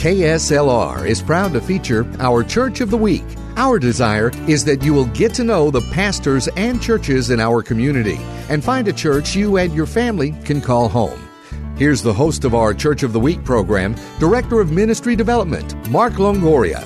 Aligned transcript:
KSLR 0.00 1.06
is 1.06 1.20
proud 1.20 1.52
to 1.52 1.60
feature 1.60 2.10
our 2.20 2.42
Church 2.42 2.80
of 2.80 2.90
the 2.90 2.96
Week. 2.96 3.22
Our 3.56 3.78
desire 3.78 4.30
is 4.48 4.64
that 4.64 4.82
you 4.82 4.94
will 4.94 5.04
get 5.04 5.34
to 5.34 5.44
know 5.44 5.70
the 5.70 5.82
pastors 5.92 6.48
and 6.56 6.80
churches 6.80 7.28
in 7.28 7.38
our 7.38 7.62
community 7.62 8.16
and 8.48 8.64
find 8.64 8.88
a 8.88 8.94
church 8.94 9.36
you 9.36 9.58
and 9.58 9.74
your 9.74 9.84
family 9.84 10.34
can 10.42 10.62
call 10.62 10.88
home. 10.88 11.20
Here's 11.76 12.00
the 12.00 12.14
host 12.14 12.46
of 12.46 12.54
our 12.54 12.72
Church 12.72 13.02
of 13.02 13.12
the 13.12 13.20
Week 13.20 13.44
program, 13.44 13.94
Director 14.18 14.58
of 14.58 14.72
Ministry 14.72 15.16
Development, 15.16 15.90
Mark 15.90 16.14
Longoria. 16.14 16.82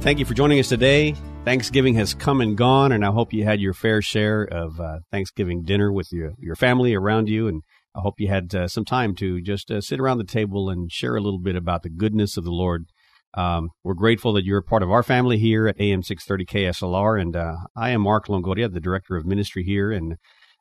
Thank 0.00 0.18
you 0.18 0.24
for 0.24 0.34
joining 0.34 0.58
us 0.58 0.68
today. 0.68 1.14
Thanksgiving 1.44 1.94
has 1.94 2.12
come 2.12 2.40
and 2.40 2.58
gone, 2.58 2.90
and 2.90 3.04
I 3.06 3.12
hope 3.12 3.32
you 3.32 3.44
had 3.44 3.60
your 3.60 3.72
fair 3.72 4.02
share 4.02 4.42
of 4.42 4.80
uh, 4.80 4.98
Thanksgiving 5.12 5.62
dinner 5.62 5.92
with 5.92 6.12
your, 6.12 6.32
your 6.40 6.56
family 6.56 6.94
around 6.94 7.28
you. 7.28 7.46
And 7.46 7.62
I 7.94 8.00
hope 8.00 8.14
you 8.18 8.28
had 8.28 8.54
uh, 8.54 8.68
some 8.68 8.84
time 8.84 9.14
to 9.16 9.40
just 9.40 9.70
uh, 9.70 9.80
sit 9.80 10.00
around 10.00 10.18
the 10.18 10.24
table 10.24 10.70
and 10.70 10.90
share 10.92 11.16
a 11.16 11.20
little 11.20 11.40
bit 11.40 11.56
about 11.56 11.82
the 11.82 11.90
goodness 11.90 12.36
of 12.36 12.44
the 12.44 12.50
Lord. 12.50 12.86
Um, 13.34 13.70
we're 13.84 13.94
grateful 13.94 14.32
that 14.34 14.44
you're 14.44 14.58
a 14.58 14.62
part 14.62 14.82
of 14.82 14.90
our 14.90 15.02
family 15.02 15.38
here 15.38 15.68
at 15.68 15.80
AM 15.80 16.02
630 16.02 16.44
KSLR. 16.44 17.20
And 17.20 17.36
uh, 17.36 17.56
I 17.76 17.90
am 17.90 18.02
Mark 18.02 18.26
Longoria, 18.26 18.72
the 18.72 18.80
Director 18.80 19.16
of 19.16 19.26
Ministry 19.26 19.64
here. 19.64 19.92
And 19.92 20.16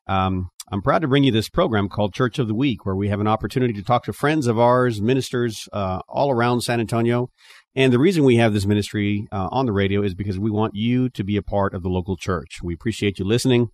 um, 0.07 0.49
I'm 0.71 0.81
proud 0.81 1.01
to 1.01 1.07
bring 1.07 1.23
you 1.23 1.31
this 1.31 1.49
program 1.49 1.89
called 1.89 2.13
Church 2.13 2.39
of 2.39 2.47
the 2.47 2.55
Week, 2.55 2.85
where 2.85 2.95
we 2.95 3.09
have 3.09 3.19
an 3.19 3.27
opportunity 3.27 3.73
to 3.73 3.83
talk 3.83 4.03
to 4.05 4.13
friends 4.13 4.47
of 4.47 4.59
ours, 4.59 5.01
ministers 5.01 5.69
uh, 5.71 5.99
all 6.09 6.31
around 6.31 6.61
San 6.61 6.79
Antonio. 6.79 7.29
And 7.75 7.93
the 7.93 7.99
reason 7.99 8.23
we 8.23 8.37
have 8.37 8.53
this 8.53 8.65
ministry 8.65 9.27
uh, 9.31 9.47
on 9.51 9.65
the 9.65 9.71
radio 9.71 10.01
is 10.01 10.13
because 10.13 10.39
we 10.39 10.51
want 10.51 10.75
you 10.75 11.09
to 11.09 11.23
be 11.23 11.37
a 11.37 11.41
part 11.41 11.73
of 11.73 11.83
the 11.83 11.89
local 11.89 12.17
church. 12.17 12.59
We 12.63 12.73
appreciate 12.73 13.19
you 13.19 13.25
listening. 13.25 13.69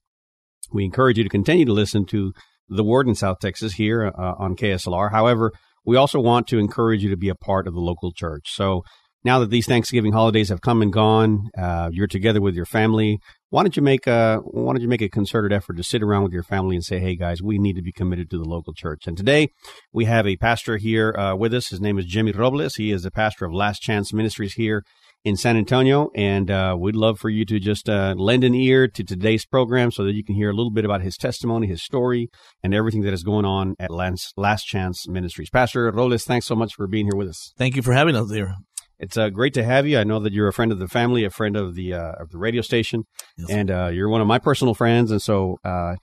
We 0.71 0.85
encourage 0.85 1.17
you 1.17 1.23
to 1.23 1.29
continue 1.29 1.65
to 1.65 1.73
listen 1.73 2.05
to 2.07 2.33
the 2.67 2.83
Word 2.83 3.07
in 3.07 3.15
South 3.15 3.39
Texas 3.39 3.73
here 3.73 4.11
uh, 4.17 4.33
on 4.37 4.55
KSLR. 4.55 5.11
However, 5.11 5.51
we 5.85 5.97
also 5.97 6.19
want 6.19 6.47
to 6.47 6.59
encourage 6.59 7.03
you 7.03 7.09
to 7.09 7.17
be 7.17 7.29
a 7.29 7.35
part 7.35 7.67
of 7.67 7.73
the 7.73 7.79
local 7.79 8.11
church. 8.13 8.53
So 8.53 8.83
now 9.25 9.39
that 9.39 9.49
these 9.49 9.65
Thanksgiving 9.65 10.13
holidays 10.13 10.49
have 10.49 10.61
come 10.61 10.81
and 10.81 10.91
gone, 10.91 11.49
uh, 11.57 11.89
you're 11.91 12.07
together 12.07 12.41
with 12.41 12.55
your 12.55 12.65
family. 12.65 13.19
Why 13.49 13.63
don't 13.63 13.75
you 13.75 13.83
make 13.83 14.07
a 14.07 14.39
Why 14.43 14.73
don't 14.73 14.81
you 14.81 14.87
make 14.87 15.01
a 15.01 15.09
concerted 15.09 15.53
effort 15.53 15.77
to 15.77 15.83
sit 15.83 16.03
around 16.03 16.23
with 16.23 16.33
your 16.33 16.43
family 16.43 16.75
and 16.75 16.83
say, 16.83 16.99
"Hey, 16.99 17.15
guys, 17.15 17.41
we 17.41 17.57
need 17.57 17.75
to 17.75 17.81
be 17.81 17.91
committed 17.91 18.29
to 18.31 18.37
the 18.37 18.49
local 18.49 18.73
church." 18.73 19.07
And 19.07 19.15
today 19.15 19.49
we 19.93 20.05
have 20.05 20.27
a 20.27 20.35
pastor 20.37 20.77
here 20.77 21.15
uh, 21.17 21.35
with 21.35 21.53
us. 21.53 21.69
His 21.69 21.79
name 21.79 21.97
is 21.99 22.05
Jimmy 22.05 22.31
Robles. 22.31 22.75
He 22.75 22.91
is 22.91 23.03
the 23.03 23.11
pastor 23.11 23.45
of 23.45 23.53
Last 23.53 23.81
Chance 23.81 24.11
Ministries 24.11 24.53
here 24.53 24.83
in 25.23 25.37
San 25.37 25.55
Antonio, 25.55 26.09
and 26.15 26.51
uh, 26.51 26.75
we'd 26.77 26.95
love 26.95 27.19
for 27.19 27.29
you 27.29 27.45
to 27.45 27.59
just 27.59 27.87
uh, 27.87 28.13
lend 28.17 28.43
an 28.43 28.53
ear 28.53 28.87
to 28.89 29.03
today's 29.03 29.45
program 29.45 29.91
so 29.91 30.03
that 30.03 30.13
you 30.13 30.23
can 30.23 30.35
hear 30.35 30.49
a 30.49 30.53
little 30.53 30.71
bit 30.71 30.83
about 30.83 31.01
his 31.01 31.15
testimony, 31.15 31.67
his 31.67 31.81
story, 31.81 32.29
and 32.61 32.73
everything 32.73 33.01
that 33.01 33.13
is 33.13 33.23
going 33.23 33.45
on 33.45 33.75
at 33.79 33.89
Last, 33.89 34.33
Last 34.35 34.65
Chance 34.65 35.07
Ministries. 35.07 35.49
Pastor 35.49 35.89
Robles, 35.91 36.25
thanks 36.25 36.45
so 36.45 36.55
much 36.55 36.75
for 36.75 36.87
being 36.87 37.05
here 37.05 37.17
with 37.17 37.29
us. 37.29 37.53
Thank 37.57 37.75
you 37.75 37.81
for 37.81 37.93
having 37.93 38.15
us 38.15 38.31
here. 38.31 38.55
It's 38.99 39.17
uh, 39.17 39.29
great 39.29 39.53
to 39.55 39.63
have 39.63 39.87
you. 39.87 39.97
I 39.97 40.03
know 40.03 40.19
that 40.19 40.33
you're 40.33 40.47
a 40.47 40.53
friend 40.53 40.71
of 40.71 40.79
the 40.79 40.87
family, 40.87 41.23
a 41.23 41.29
friend 41.29 41.55
of 41.55 41.75
the 41.75 41.93
uh, 41.93 42.13
of 42.19 42.29
the 42.29 42.37
radio 42.37 42.61
station, 42.61 43.03
yes. 43.37 43.49
and 43.49 43.71
uh, 43.71 43.89
you're 43.91 44.07
one 44.07 44.21
of 44.21 44.27
my 44.27 44.39
personal 44.39 44.73
friends. 44.73 45.11
And 45.11 45.21
so 45.21 45.57
uh, 45.65 45.95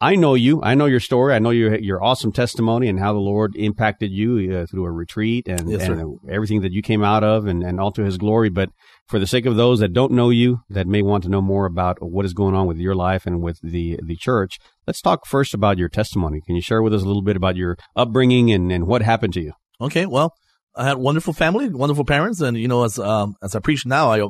I 0.00 0.14
know 0.14 0.34
you. 0.34 0.62
I 0.62 0.76
know 0.76 0.86
your 0.86 1.00
story. 1.00 1.34
I 1.34 1.40
know 1.40 1.50
your 1.50 1.76
your 1.76 2.02
awesome 2.02 2.30
testimony 2.30 2.88
and 2.88 3.00
how 3.00 3.12
the 3.12 3.18
Lord 3.18 3.56
impacted 3.56 4.12
you 4.12 4.56
uh, 4.56 4.66
through 4.66 4.84
a 4.84 4.92
retreat 4.92 5.48
and, 5.48 5.68
yes, 5.68 5.88
and 5.88 6.20
everything 6.30 6.60
that 6.60 6.70
you 6.70 6.82
came 6.82 7.02
out 7.02 7.24
of, 7.24 7.46
and, 7.46 7.64
and 7.64 7.80
all 7.80 7.90
to 7.92 8.04
His 8.04 8.16
glory. 8.16 8.48
But 8.48 8.70
for 9.08 9.18
the 9.18 9.26
sake 9.26 9.44
of 9.44 9.56
those 9.56 9.80
that 9.80 9.92
don't 9.92 10.12
know 10.12 10.30
you, 10.30 10.60
that 10.70 10.86
may 10.86 11.02
want 11.02 11.24
to 11.24 11.30
know 11.30 11.40
more 11.40 11.66
about 11.66 11.98
what 12.00 12.24
is 12.24 12.32
going 12.32 12.54
on 12.54 12.68
with 12.68 12.78
your 12.78 12.94
life 12.94 13.26
and 13.26 13.42
with 13.42 13.58
the 13.60 13.98
the 14.04 14.14
church, 14.16 14.60
let's 14.86 15.00
talk 15.00 15.26
first 15.26 15.52
about 15.52 15.78
your 15.78 15.88
testimony. 15.88 16.40
Can 16.46 16.54
you 16.54 16.62
share 16.62 16.80
with 16.80 16.94
us 16.94 17.02
a 17.02 17.06
little 17.06 17.22
bit 17.22 17.36
about 17.36 17.56
your 17.56 17.76
upbringing 17.96 18.52
and, 18.52 18.70
and 18.70 18.86
what 18.86 19.02
happened 19.02 19.32
to 19.34 19.42
you? 19.42 19.52
Okay. 19.80 20.06
Well, 20.06 20.32
I 20.76 20.84
had 20.84 20.98
wonderful 20.98 21.32
family, 21.32 21.68
wonderful 21.68 22.04
parents, 22.04 22.40
and 22.40 22.56
you 22.56 22.68
know, 22.68 22.84
as 22.84 23.00
um, 23.00 23.34
as 23.42 23.56
I 23.56 23.58
preach 23.58 23.84
now, 23.84 24.12
I 24.12 24.20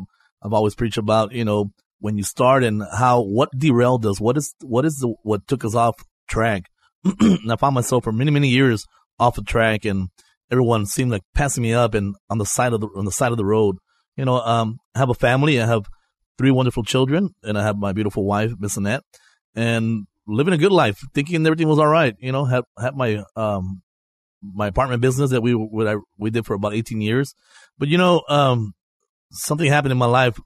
I've 0.43 0.55
always 0.55 0.75
preached 0.75 0.99
about 0.99 1.33
you 1.33 1.45
know 1.45 1.73
when 2.03 2.19
you 2.19 2.25
start 2.25 2.65
and 2.65 2.83
how 2.83 3.23
what 3.23 3.49
derailed 3.57 4.05
us, 4.05 4.21
what 4.21 4.37
is 4.37 4.55
what 4.61 4.85
is 4.85 4.97
the 4.97 5.15
what 5.23 5.47
took 5.47 5.65
us 5.65 5.75
off 5.75 5.95
track. 6.29 6.65
And 7.21 7.51
I 7.51 7.57
found 7.57 7.77
myself 7.77 8.03
for 8.05 8.13
many 8.13 8.33
many 8.33 8.49
years 8.49 8.85
off 9.21 9.37
the 9.37 9.43
track, 9.43 9.85
and 9.85 10.09
everyone 10.51 10.85
seemed 10.85 11.13
like 11.13 11.23
passing 11.35 11.63
me 11.63 11.73
up 11.73 11.95
and 11.95 12.17
on 12.29 12.39
the 12.39 12.45
side 12.45 12.73
of 12.73 12.81
the 12.81 12.89
on 12.97 13.05
the 13.05 13.13
side 13.13 13.31
of 13.31 13.39
the 13.39 13.45
road. 13.45 13.77
You 14.17 14.25
know, 14.25 14.41
um, 14.41 14.79
I 14.97 14.99
have 14.99 15.11
a 15.11 15.15
family. 15.15 15.61
I 15.61 15.67
have 15.67 15.87
three 16.39 16.51
wonderful 16.51 16.83
children, 16.83 17.31
and 17.45 17.57
I 17.57 17.63
have 17.63 17.77
my 17.77 17.93
beautiful 17.93 18.27
wife, 18.27 18.51
Miss 18.59 18.77
Annette, 18.77 19.05
and 19.55 20.07
living 20.27 20.55
a 20.55 20.59
good 20.59 20.73
life, 20.73 20.99
thinking 21.15 21.47
everything 21.47 21.69
was 21.69 21.79
all 21.79 21.87
right. 21.87 22.17
You 22.19 22.33
know, 22.33 22.47
had 22.47 22.65
had 22.81 22.97
my 22.97 23.23
um 23.37 23.81
my 24.43 24.67
apartment 24.67 25.03
business 25.03 25.31
that 25.31 25.43
we 25.43 25.53
what 25.53 25.87
I, 25.87 25.97
we 26.19 26.31
did 26.31 26.47
for 26.47 26.55
about 26.55 26.75
18 26.75 27.01
years. 27.01 27.37
But 27.79 27.89
you 27.89 27.97
know, 27.97 28.25
um, 28.29 28.75
something 29.31 29.69
happened 29.69 29.93
in 29.93 29.99
my 29.99 30.07
life 30.07 30.37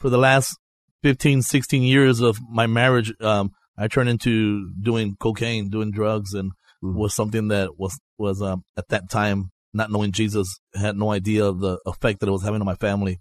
for 0.00 0.10
the 0.10 0.18
last 0.18 0.58
15, 1.04 1.42
16 1.42 1.82
years 1.82 2.20
of 2.20 2.38
my 2.50 2.66
marriage. 2.66 3.12
Um, 3.20 3.52
I 3.76 3.88
turned 3.88 4.08
into 4.08 4.72
doing 4.80 5.16
cocaine, 5.20 5.68
doing 5.68 5.90
drugs, 5.90 6.32
and 6.32 6.52
mm-hmm. 6.82 6.96
was 6.96 7.14
something 7.14 7.48
that 7.48 7.78
was 7.78 8.00
was 8.16 8.40
um, 8.40 8.64
at 8.78 8.88
that 8.88 9.10
time 9.10 9.50
not 9.74 9.90
knowing 9.90 10.12
Jesus 10.12 10.58
had 10.74 10.96
no 10.96 11.10
idea 11.10 11.44
of 11.44 11.60
the 11.60 11.78
effect 11.84 12.20
that 12.20 12.28
it 12.28 12.32
was 12.32 12.42
having 12.42 12.62
on 12.62 12.66
my 12.66 12.76
family. 12.76 13.20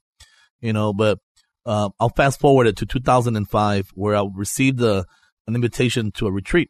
You 0.61 0.71
know, 0.71 0.93
but 0.93 1.19
uh, 1.65 1.89
I'll 1.99 2.07
fast 2.07 2.39
forward 2.39 2.67
it 2.67 2.77
to 2.77 2.85
2005, 2.85 3.89
where 3.95 4.15
I 4.15 4.23
received 4.33 4.81
a, 4.81 5.03
an 5.45 5.55
invitation 5.55 6.13
to 6.13 6.27
a 6.27 6.31
retreat 6.31 6.69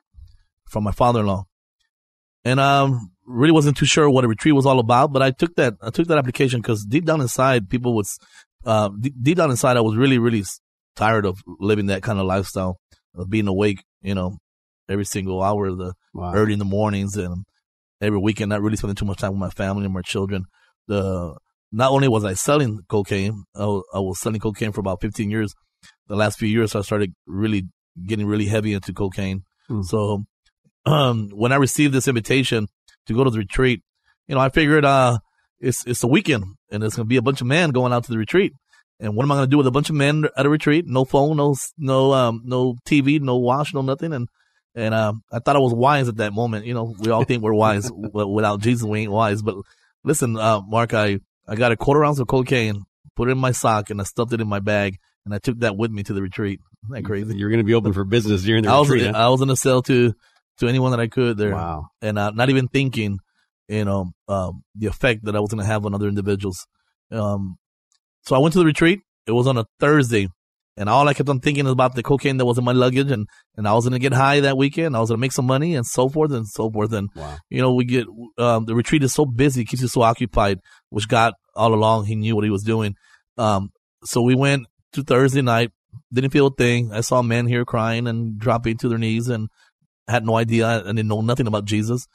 from 0.67 0.83
my 0.83 0.91
father-in-law, 0.91 1.43
and 2.43 2.59
um, 2.59 3.11
really 3.27 3.51
wasn't 3.51 3.77
too 3.77 3.85
sure 3.85 4.09
what 4.09 4.25
a 4.25 4.27
retreat 4.27 4.55
was 4.55 4.65
all 4.65 4.79
about, 4.79 5.13
but 5.13 5.21
I 5.21 5.29
took 5.29 5.53
that, 5.57 5.75
I 5.79 5.91
took 5.91 6.07
that 6.07 6.17
application 6.17 6.59
because 6.59 6.83
deep 6.83 7.05
down 7.05 7.21
inside, 7.21 7.69
people 7.69 7.93
was, 7.93 8.17
uh, 8.65 8.89
deep 9.21 9.37
down 9.37 9.51
inside, 9.51 9.77
I 9.77 9.81
was 9.81 9.95
really, 9.95 10.17
really 10.17 10.43
tired 10.95 11.25
of 11.25 11.39
living 11.59 11.87
that 11.87 12.03
kind 12.03 12.19
of 12.19 12.25
lifestyle 12.25 12.77
of 13.15 13.29
being 13.29 13.47
awake, 13.47 13.83
you 14.01 14.15
know, 14.15 14.37
every 14.89 15.05
single 15.05 15.41
hour 15.41 15.67
of 15.67 15.77
the 15.77 15.93
wow. 16.13 16.33
early 16.33 16.53
in 16.53 16.59
the 16.59 16.65
mornings 16.65 17.15
and 17.15 17.45
every 18.01 18.19
weekend, 18.19 18.49
not 18.49 18.61
really 18.61 18.77
spending 18.77 18.95
too 18.95 19.05
much 19.05 19.19
time 19.19 19.31
with 19.31 19.39
my 19.39 19.49
family 19.49 19.85
and 19.85 19.93
my 19.93 20.01
children. 20.01 20.45
The, 20.87 21.37
not 21.71 21.91
only 21.91 22.07
was 22.07 22.23
I 22.23 22.33
selling 22.33 22.81
cocaine, 22.89 23.43
I 23.55 23.65
was, 23.65 23.83
I 23.93 23.99
was 23.99 24.19
selling 24.19 24.39
cocaine 24.39 24.71
for 24.71 24.81
about 24.81 25.01
15 25.01 25.31
years. 25.31 25.53
The 26.07 26.15
last 26.15 26.37
few 26.37 26.47
years, 26.47 26.75
I 26.75 26.81
started 26.81 27.13
really 27.25 27.63
getting 28.05 28.27
really 28.27 28.45
heavy 28.45 28.73
into 28.73 28.93
cocaine. 28.93 29.43
Mm. 29.69 29.83
So, 29.85 30.23
um, 30.85 31.29
when 31.33 31.53
I 31.53 31.55
received 31.55 31.93
this 31.93 32.07
invitation, 32.07 32.67
to 33.07 33.13
go 33.13 33.23
to 33.23 33.29
the 33.29 33.39
retreat. 33.39 33.81
You 34.27 34.35
know, 34.35 34.41
I 34.41 34.49
figured, 34.49 34.85
uh, 34.85 35.19
it's, 35.59 35.85
it's 35.85 36.03
a 36.03 36.07
weekend 36.07 36.45
and 36.71 36.83
it's 36.83 36.95
going 36.95 37.05
to 37.05 37.09
be 37.09 37.17
a 37.17 37.21
bunch 37.21 37.41
of 37.41 37.47
men 37.47 37.71
going 37.71 37.93
out 37.93 38.03
to 38.05 38.11
the 38.11 38.17
retreat. 38.17 38.53
And 38.99 39.15
what 39.15 39.23
am 39.23 39.31
I 39.31 39.35
going 39.35 39.47
to 39.47 39.51
do 39.51 39.57
with 39.57 39.67
a 39.67 39.71
bunch 39.71 39.89
of 39.89 39.95
men 39.95 40.25
at 40.37 40.45
a 40.45 40.49
retreat? 40.49 40.85
No 40.87 41.03
phone, 41.03 41.37
no, 41.37 41.55
no, 41.77 42.13
um, 42.13 42.41
no 42.45 42.75
TV, 42.85 43.19
no 43.19 43.37
watch, 43.37 43.73
no 43.73 43.81
nothing. 43.81 44.13
And, 44.13 44.29
and, 44.75 44.93
um, 44.93 45.23
I 45.31 45.39
thought 45.39 45.55
I 45.55 45.59
was 45.59 45.73
wise 45.73 46.07
at 46.07 46.17
that 46.17 46.33
moment. 46.33 46.65
You 46.65 46.73
know, 46.73 46.95
we 46.99 47.11
all 47.11 47.23
think 47.23 47.43
we're 47.43 47.53
wise. 47.53 47.91
but 48.13 48.27
Without 48.27 48.61
Jesus, 48.61 48.83
we 48.83 49.01
ain't 49.01 49.11
wise. 49.11 49.41
But 49.41 49.55
listen, 50.03 50.37
uh, 50.37 50.61
Mark, 50.61 50.93
I, 50.93 51.19
I 51.47 51.55
got 51.55 51.71
a 51.71 51.77
quarter 51.77 52.05
ounce 52.05 52.19
of 52.19 52.27
cocaine, 52.27 52.85
put 53.15 53.29
it 53.29 53.33
in 53.33 53.37
my 53.37 53.51
sock 53.51 53.89
and 53.89 53.99
I 53.99 54.03
stuffed 54.03 54.33
it 54.33 54.41
in 54.41 54.47
my 54.47 54.59
bag 54.59 54.97
and 55.25 55.33
I 55.33 55.39
took 55.39 55.59
that 55.59 55.75
with 55.75 55.91
me 55.91 56.03
to 56.03 56.13
the 56.13 56.21
retreat. 56.21 56.59
Isn't 56.83 56.95
that 56.95 57.05
crazy? 57.05 57.35
You're 57.35 57.49
going 57.49 57.59
to 57.59 57.65
be 57.65 57.73
open 57.73 57.93
for 57.93 58.03
business 58.03 58.43
during 58.43 58.63
the 58.63 58.69
I 58.69 58.79
retreat. 58.79 59.07
Was, 59.07 59.15
huh? 59.15 59.25
I 59.25 59.29
was 59.29 59.41
in 59.41 59.49
a 59.49 59.55
cell 59.55 59.81
to 59.83 60.13
to 60.57 60.67
anyone 60.67 60.91
that 60.91 60.99
I 60.99 61.07
could 61.07 61.37
there. 61.37 61.53
Wow. 61.53 61.87
And 62.01 62.17
uh, 62.17 62.31
not 62.31 62.49
even 62.49 62.67
thinking, 62.67 63.19
you 63.67 63.85
know, 63.85 64.11
um, 64.27 64.63
the 64.75 64.87
effect 64.87 65.25
that 65.25 65.35
I 65.35 65.39
was 65.39 65.49
going 65.49 65.61
to 65.61 65.67
have 65.67 65.85
on 65.85 65.95
other 65.95 66.07
individuals. 66.07 66.67
Um, 67.11 67.57
so 68.23 68.35
I 68.35 68.39
went 68.39 68.53
to 68.53 68.59
the 68.59 68.65
retreat. 68.65 69.01
It 69.27 69.31
was 69.31 69.47
on 69.47 69.57
a 69.57 69.65
Thursday. 69.79 70.29
And 70.75 70.89
all 70.89 71.07
I 71.07 71.13
kept 71.13 71.29
on 71.29 71.39
thinking 71.39 71.65
is 71.65 71.71
about 71.71 71.93
the 71.93 72.01
cocaine 72.01 72.37
that 72.37 72.45
was 72.45 72.57
in 72.57 72.63
my 72.63 72.71
luggage 72.71 73.11
and, 73.11 73.27
and 73.55 73.67
I 73.67 73.73
was 73.73 73.85
going 73.85 73.93
to 73.93 73.99
get 73.99 74.11
high 74.11 74.39
that 74.39 74.57
weekend. 74.57 74.95
I 74.95 74.99
was 74.99 75.09
going 75.09 75.19
to 75.19 75.21
make 75.21 75.31
some 75.31 75.45
money 75.45 75.75
and 75.75 75.85
so 75.85 76.09
forth 76.09 76.31
and 76.31 76.47
so 76.47 76.71
forth. 76.71 76.91
And, 76.93 77.09
wow. 77.15 77.37
you 77.49 77.61
know, 77.61 77.75
we 77.75 77.85
get, 77.85 78.07
um, 78.39 78.65
the 78.65 78.73
retreat 78.73 79.03
is 79.03 79.13
so 79.13 79.25
busy, 79.25 79.65
keeps 79.65 79.83
you 79.83 79.87
so 79.87 80.01
occupied, 80.01 80.59
which 80.89 81.07
God 81.07 81.33
all 81.55 81.75
along, 81.75 82.05
he 82.05 82.15
knew 82.15 82.35
what 82.35 82.43
he 82.43 82.49
was 82.49 82.63
doing. 82.63 82.95
Um, 83.37 83.69
so 84.03 84.23
we 84.23 84.33
went 84.33 84.65
to 84.93 85.03
Thursday 85.03 85.43
night, 85.43 85.71
didn't 86.11 86.31
feel 86.31 86.47
a 86.47 86.55
thing. 86.55 86.91
I 86.91 87.01
saw 87.01 87.21
men 87.21 87.45
here 87.45 87.65
crying 87.65 88.07
and 88.07 88.39
dropping 88.39 88.77
to 88.77 88.89
their 88.89 88.97
knees 88.97 89.29
and 89.29 89.49
had 90.07 90.25
no 90.25 90.35
idea 90.35 90.67
and 90.67 90.97
didn't 90.97 91.09
know 91.09 91.21
nothing 91.21 91.47
about 91.47 91.65
Jesus. 91.65 92.07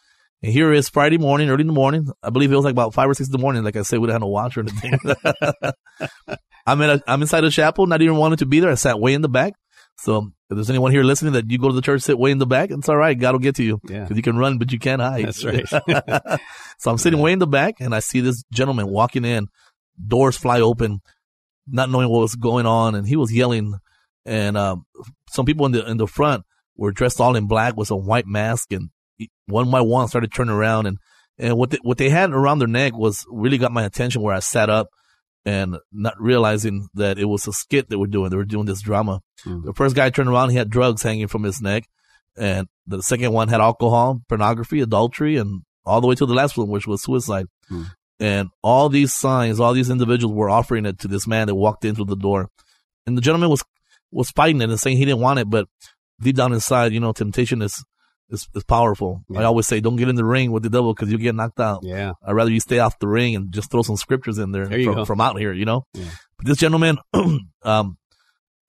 And 0.43 0.53
here 0.53 0.73
it 0.73 0.79
is 0.79 0.89
Friday 0.89 1.19
morning, 1.19 1.51
early 1.51 1.63
in 1.63 1.67
the 1.67 1.73
morning. 1.73 2.09
I 2.23 2.31
believe 2.31 2.53
it 2.53 2.57
was 2.57 2.65
like 2.65 2.73
about 2.73 2.95
five 2.95 3.09
or 3.09 3.15
six 3.15 3.29
in 3.29 3.33
the 3.33 3.39
morning. 3.39 3.65
Like 3.65 3.77
I 3.77 3.83
said, 3.83 3.99
we 3.99 4.07
didn't 4.07 4.15
have 4.15 4.21
no 4.23 4.29
watch 4.29 4.57
or 4.57 4.61
anything. 4.61 4.99
I'm 6.67 6.81
in 6.81 6.91
a, 6.91 7.03
I'm 7.09 7.23
inside 7.23 7.41
the 7.41 7.51
chapel, 7.51 7.87
not 7.87 8.03
even 8.03 8.17
wanting 8.17 8.37
to 8.39 8.47
be 8.47 8.61
there. 8.61 8.71
I 8.71 8.75
sat 8.75 9.01
way 9.01 9.15
in 9.15 9.23
the 9.23 9.29
back. 9.29 9.55
So 9.97 10.31
if 10.49 10.55
there's 10.55 10.71
anyone 10.71 10.93
here 10.93 11.03
listening 11.03 11.33
that 11.33 11.51
you 11.51 11.59
go 11.59 11.69
to 11.69 11.75
the 11.75 11.83
church, 11.83 12.03
sit 12.03 12.19
way 12.19 12.31
in 12.31 12.39
the 12.39 12.47
back, 12.47 12.71
it's 12.71 12.89
all 12.89 12.97
right. 12.97 13.19
God 13.19 13.33
will 13.33 13.41
get 13.41 13.57
to 13.57 13.65
you. 13.65 13.81
Yeah. 13.89 14.07
Cause 14.07 14.17
you 14.17 14.23
can 14.23 14.37
run, 14.37 14.59
but 14.59 14.71
you 14.71 14.79
can't 14.79 15.03
hide. 15.03 15.27
That's 15.27 15.45
right. 15.45 15.67
so 16.79 16.91
I'm 16.91 16.99
sitting 16.99 17.19
way 17.19 17.33
in 17.33 17.41
the 17.41 17.47
back 17.49 17.81
and 17.81 17.93
I 17.93 17.99
see 17.99 18.21
this 18.21 18.45
gentleman 18.53 18.87
walking 18.87 19.25
in, 19.25 19.49
doors 20.07 20.37
fly 20.37 20.61
open, 20.61 21.01
not 21.67 21.91
knowing 21.91 22.09
what 22.11 22.21
was 22.21 22.37
going 22.37 22.65
on. 22.65 22.95
And 22.95 23.09
he 23.09 23.17
was 23.17 23.33
yelling. 23.33 23.75
And, 24.25 24.57
um, 24.57 24.87
some 25.31 25.47
people 25.47 25.67
in 25.67 25.73
the, 25.73 25.85
in 25.91 25.97
the 25.97 26.07
front 26.07 26.45
were 26.77 26.93
dressed 26.93 27.21
all 27.21 27.35
in 27.35 27.49
black 27.49 27.77
with 27.77 27.91
a 27.91 27.97
white 27.97 28.27
mask 28.27 28.73
and 28.73 28.91
one 29.47 29.71
by 29.71 29.81
one 29.81 30.09
started 30.09 30.33
turning 30.33 30.55
around 30.55 30.87
and, 30.87 30.99
and 31.39 31.57
what 31.57 31.71
they, 31.71 31.79
what 31.83 31.99
they 31.99 32.11
had 32.11 32.31
around 32.31 32.59
their 32.59 32.69
neck 32.69 32.95
was 32.95 33.25
really 33.31 33.59
got 33.59 33.73
my 33.73 33.85
attention 33.85 34.23
where 34.23 34.35
I 34.35 34.41
sat 34.41 34.71
up 34.71 34.89
and 35.45 35.77
not 35.93 36.21
realizing 36.21 36.89
that 36.95 37.19
it 37.19 37.25
was 37.25 37.47
a 37.47 37.53
skit 37.53 37.89
they 37.89 37.97
were 37.97 38.07
doing. 38.07 38.31
They 38.31 38.37
were 38.37 38.45
doing 38.45 38.67
this 38.67 38.83
drama. 38.83 39.21
Mm. 39.47 39.65
The 39.65 39.73
first 39.73 39.95
guy 39.95 40.11
turned 40.11 40.29
around, 40.29 40.51
he 40.51 40.57
had 40.57 40.69
drugs 40.69 41.03
hanging 41.03 41.29
from 41.29 41.45
his 41.45 41.61
neck. 41.61 41.89
And 42.37 42.69
the 42.87 43.03
second 43.03 43.33
one 43.33 43.49
had 43.49 43.61
alcohol, 43.61 44.21
pornography, 44.29 44.81
adultery, 44.81 45.37
and 45.37 45.63
all 45.85 46.01
the 46.01 46.07
way 46.07 46.15
to 46.17 46.27
the 46.27 46.35
last 46.35 46.57
one, 46.57 46.69
which 46.69 46.87
was 46.87 47.03
suicide. 47.03 47.47
Mm. 47.71 47.87
And 48.21 48.49
all 48.63 48.89
these 48.89 49.13
signs, 49.15 49.61
all 49.61 49.73
these 49.73 49.91
individuals 49.91 50.35
were 50.35 50.51
offering 50.51 50.87
it 50.87 50.99
to 51.01 51.09
this 51.09 51.27
man 51.27 51.47
that 51.47 51.55
walked 51.55 51.85
in 51.85 51.95
through 51.95 52.07
the 52.07 52.17
door. 52.17 52.51
And 53.07 53.17
the 53.17 53.23
gentleman 53.23 53.49
was, 53.49 53.65
was 54.11 54.31
fighting 54.31 54.61
it 54.61 54.71
and 54.71 54.79
saying 54.79 54.97
he 54.97 55.05
didn't 55.05 55.21
want 55.21 55.39
it, 55.39 55.49
but 55.49 55.69
deep 56.21 56.37
down 56.37 56.53
inside, 56.53 56.93
you 56.93 57.01
know, 57.01 57.13
temptation 57.13 57.63
is, 57.63 57.85
is, 58.31 58.49
is 58.55 58.65
powerful. 58.65 59.23
Yeah. 59.31 59.41
I 59.41 59.45
always 59.45 59.67
say, 59.67 59.81
don't 59.81 59.97
get 59.97 60.09
in 60.09 60.17
the 60.17 60.25
ring 60.25 60.51
with 60.53 60.63
the 60.63 60.71
devil 60.71 60.93
because 60.95 61.11
you 61.11 61.19
get 61.19 61.35
knocked 61.35 61.61
out. 61.61 61.81
yeah. 61.83 62.13
I'd 62.27 62.33
rather 62.33 62.51
you 62.51 62.61
stay 62.61 62.79
off 62.79 62.99
the 62.99 63.09
ring 63.09 63.35
and 63.37 63.53
just 63.53 63.71
throw 63.71 63.83
some 63.83 63.97
scriptures 63.97 64.39
in 64.39 64.53
there, 64.53 64.67
There 64.67 64.85
from, 64.85 65.05
from 65.07 65.21
out 65.21 65.39
here, 65.39 65.53
you 65.53 65.65
know? 65.65 65.85
Yeah. 65.95 66.11
But 66.37 66.47
this 66.47 66.59
gentleman, 66.59 66.99
um, 67.63 67.97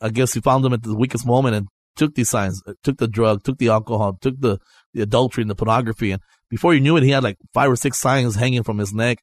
I 0.02 0.10
guess 0.10 0.34
he 0.34 0.42
found 0.42 0.66
him 0.66 0.74
at 0.74 0.84
the 0.84 0.96
weakest 0.96 1.26
moment 1.26 1.56
and 1.56 1.68
took 1.96 2.16
these 2.16 2.30
signs, 2.30 2.62
uh, 2.66 2.74
took 2.84 2.98
the 2.98 3.08
drug, 3.08 3.44
took 3.44 3.58
the 3.58 3.70
alcohol, 3.70 4.18
took 4.22 4.40
the, 4.40 4.60
the 4.94 5.02
adultery 5.02 5.42
and 5.42 5.52
the 5.52 5.56
pornography. 5.56 6.12
And 6.12 6.22
before 6.50 6.74
you 6.74 6.80
knew 6.80 6.96
it, 6.98 7.04
he 7.04 7.10
had 7.12 7.24
like 7.24 7.38
five 7.54 7.70
or 7.70 7.76
six 7.76 8.00
signs 8.00 8.36
hanging 8.36 8.64
from 8.64 8.78
his 8.78 8.94
neck. 8.94 9.20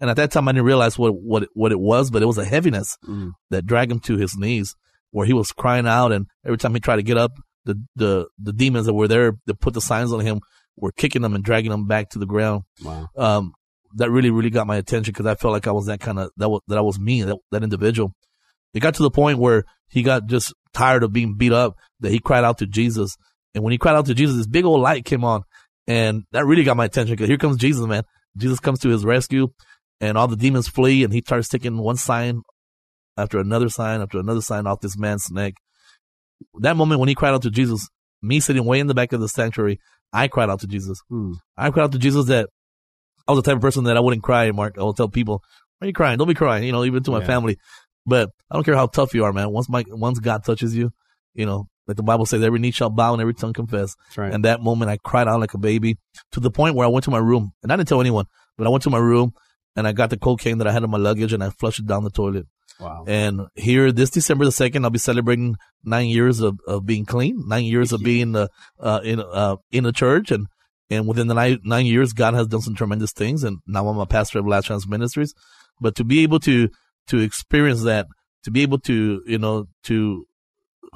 And 0.00 0.08
at 0.10 0.16
that 0.16 0.30
time, 0.32 0.48
I 0.48 0.52
didn't 0.52 0.64
realize 0.66 0.98
what, 0.98 1.10
what, 1.14 1.42
it, 1.44 1.48
what 1.54 1.70
it 1.72 1.78
was, 1.80 2.10
but 2.10 2.22
it 2.22 2.26
was 2.26 2.38
a 2.38 2.44
heaviness 2.44 2.96
Mm. 3.08 3.32
that 3.50 3.66
dragged 3.66 3.92
him 3.92 4.00
to 4.00 4.16
his 4.16 4.36
knees 4.36 4.74
where 5.10 5.26
he 5.26 5.32
was 5.32 5.52
crying 5.52 5.86
out. 5.86 6.12
And 6.12 6.26
every 6.46 6.58
time 6.58 6.74
he 6.74 6.80
tried 6.80 6.96
to 6.96 7.02
get 7.02 7.18
up, 7.18 7.32
the, 7.64 7.80
the, 7.96 8.28
the 8.38 8.52
demons 8.52 8.86
that 8.86 8.94
were 8.94 9.08
there 9.08 9.32
that 9.46 9.60
put 9.60 9.74
the 9.74 9.80
signs 9.80 10.12
on 10.12 10.20
him 10.20 10.40
were 10.76 10.92
kicking 10.92 11.22
him 11.22 11.34
and 11.34 11.44
dragging 11.44 11.72
him 11.72 11.86
back 11.86 12.10
to 12.10 12.18
the 12.18 12.26
ground 12.26 12.62
Wow. 12.82 13.08
um, 13.16 13.52
that 13.96 14.10
really, 14.10 14.30
really 14.30 14.50
got 14.50 14.66
my 14.66 14.76
attention 14.76 15.12
because 15.12 15.26
I 15.26 15.34
felt 15.34 15.52
like 15.52 15.66
I 15.66 15.72
was 15.72 15.86
that 15.86 16.00
kind 16.00 16.18
of, 16.18 16.30
that 16.38 16.48
was, 16.48 16.62
that 16.68 16.78
I 16.78 16.80
was 16.80 16.98
me, 16.98 17.22
that, 17.22 17.36
that 17.50 17.62
individual. 17.62 18.14
It 18.74 18.80
got 18.80 18.94
to 18.94 19.02
the 19.02 19.10
point 19.10 19.38
where 19.38 19.64
he 19.88 20.02
got 20.02 20.26
just 20.26 20.54
tired 20.72 21.02
of 21.02 21.12
being 21.12 21.36
beat 21.36 21.52
up 21.52 21.76
that 22.00 22.10
he 22.10 22.18
cried 22.18 22.44
out 22.44 22.58
to 22.58 22.66
Jesus. 22.66 23.16
And 23.54 23.62
when 23.62 23.72
he 23.72 23.78
cried 23.78 23.94
out 23.94 24.06
to 24.06 24.14
Jesus, 24.14 24.36
this 24.36 24.46
big 24.46 24.64
old 24.64 24.80
light 24.80 25.04
came 25.04 25.24
on 25.24 25.42
and 25.86 26.24
that 26.32 26.46
really 26.46 26.64
got 26.64 26.76
my 26.78 26.86
attention 26.86 27.12
because 27.12 27.28
here 27.28 27.36
comes 27.36 27.58
Jesus, 27.58 27.86
man. 27.86 28.04
Jesus 28.36 28.60
comes 28.60 28.78
to 28.80 28.88
his 28.88 29.04
rescue 29.04 29.48
and 30.00 30.16
all 30.16 30.26
the 30.26 30.36
demons 30.36 30.68
flee 30.68 31.04
and 31.04 31.12
he 31.12 31.20
starts 31.20 31.48
taking 31.48 31.76
one 31.76 31.96
sign 31.96 32.40
after 33.18 33.38
another 33.38 33.68
sign 33.68 34.00
after 34.00 34.18
another 34.18 34.40
sign 34.40 34.66
off 34.66 34.80
this 34.80 34.96
man's 34.96 35.30
neck. 35.30 35.52
That 36.60 36.76
moment 36.76 37.00
when 37.00 37.08
he 37.08 37.14
cried 37.14 37.30
out 37.34 37.42
to 37.42 37.50
Jesus, 37.50 37.88
me 38.20 38.40
sitting 38.40 38.64
way 38.64 38.80
in 38.80 38.86
the 38.86 38.94
back 38.94 39.12
of 39.12 39.20
the 39.20 39.28
sanctuary, 39.28 39.78
I 40.12 40.28
cried 40.28 40.50
out 40.50 40.60
to 40.60 40.66
Jesus. 40.66 41.00
Hmm. 41.08 41.32
I 41.56 41.70
cried 41.70 41.84
out 41.84 41.92
to 41.92 41.98
Jesus 41.98 42.26
that 42.26 42.48
I 43.26 43.32
was 43.32 43.42
the 43.42 43.48
type 43.50 43.56
of 43.56 43.62
person 43.62 43.84
that 43.84 43.96
I 43.96 44.00
wouldn't 44.00 44.22
cry, 44.22 44.50
Mark. 44.50 44.76
I 44.78 44.82
will 44.82 44.94
tell 44.94 45.08
people, 45.08 45.42
why 45.78 45.86
are 45.86 45.88
you 45.88 45.92
crying? 45.94 46.18
Don't 46.18 46.28
be 46.28 46.34
crying, 46.34 46.64
you 46.64 46.72
know, 46.72 46.84
even 46.84 47.02
to 47.04 47.10
my 47.10 47.20
Yeah. 47.20 47.26
family. 47.26 47.56
But 48.04 48.30
I 48.50 48.54
don't 48.54 48.64
care 48.64 48.74
how 48.76 48.86
tough 48.86 49.14
you 49.14 49.24
are, 49.24 49.32
man. 49.32 49.50
Once 49.50 49.68
my, 49.68 49.84
once 49.88 50.18
God 50.18 50.44
touches 50.44 50.74
you, 50.76 50.90
you 51.34 51.46
know, 51.46 51.68
like 51.86 51.96
the 51.96 52.02
Bible 52.02 52.26
says, 52.26 52.42
every 52.42 52.58
knee 52.58 52.70
shall 52.72 52.90
bow 52.90 53.12
and 53.12 53.20
every 53.20 53.34
tongue 53.34 53.52
confess. 53.52 53.94
Right. 54.16 54.32
And 54.32 54.44
that 54.44 54.60
moment 54.60 54.90
I 54.90 54.96
cried 54.98 55.28
out 55.28 55.40
like 55.40 55.54
a 55.54 55.58
baby 55.58 55.98
to 56.32 56.40
the 56.40 56.50
point 56.50 56.74
where 56.74 56.86
I 56.86 56.90
went 56.90 57.04
to 57.04 57.10
my 57.10 57.18
room 57.18 57.52
and 57.62 57.72
I 57.72 57.76
didn't 57.76 57.88
tell 57.88 58.00
anyone, 58.00 58.26
but 58.58 58.66
I 58.66 58.70
went 58.70 58.82
to 58.84 58.90
my 58.90 58.98
room 58.98 59.32
and 59.76 59.86
I 59.86 59.92
got 59.92 60.10
the 60.10 60.16
cocaine 60.16 60.58
that 60.58 60.66
I 60.66 60.72
had 60.72 60.82
in 60.82 60.90
my 60.90 60.98
luggage 60.98 61.32
and 61.32 61.42
I 61.42 61.50
flushed 61.50 61.78
it 61.78 61.86
down 61.86 62.04
the 62.04 62.10
toilet. 62.10 62.46
Wow. 62.80 63.04
And 63.06 63.42
here, 63.54 63.92
this 63.92 64.10
December 64.10 64.44
the 64.44 64.50
2nd, 64.50 64.84
I'll 64.84 64.90
be 64.90 64.98
celebrating 64.98 65.56
nine 65.84 66.08
years 66.08 66.40
of, 66.40 66.58
of 66.66 66.86
being 66.86 67.04
clean, 67.04 67.44
nine 67.46 67.64
years 67.64 67.92
of 67.92 68.02
being, 68.02 68.36
uh, 68.36 68.48
uh, 68.78 69.00
in, 69.04 69.20
uh, 69.20 69.56
in 69.70 69.86
a 69.86 69.92
church. 69.92 70.30
And, 70.30 70.46
and 70.90 71.06
within 71.06 71.26
the 71.26 71.34
nine, 71.34 71.58
nine 71.64 71.86
years, 71.86 72.12
God 72.12 72.34
has 72.34 72.46
done 72.46 72.60
some 72.60 72.74
tremendous 72.74 73.12
things. 73.12 73.44
And 73.44 73.58
now 73.66 73.88
I'm 73.88 73.98
a 73.98 74.06
pastor 74.06 74.38
of 74.38 74.46
Last 74.46 74.66
Chance 74.66 74.86
Ministries. 74.86 75.34
But 75.80 75.94
to 75.96 76.04
be 76.04 76.22
able 76.22 76.40
to, 76.40 76.68
to 77.08 77.18
experience 77.18 77.82
that, 77.84 78.06
to 78.44 78.50
be 78.50 78.62
able 78.62 78.78
to, 78.80 79.22
you 79.26 79.38
know, 79.38 79.66
to 79.84 80.26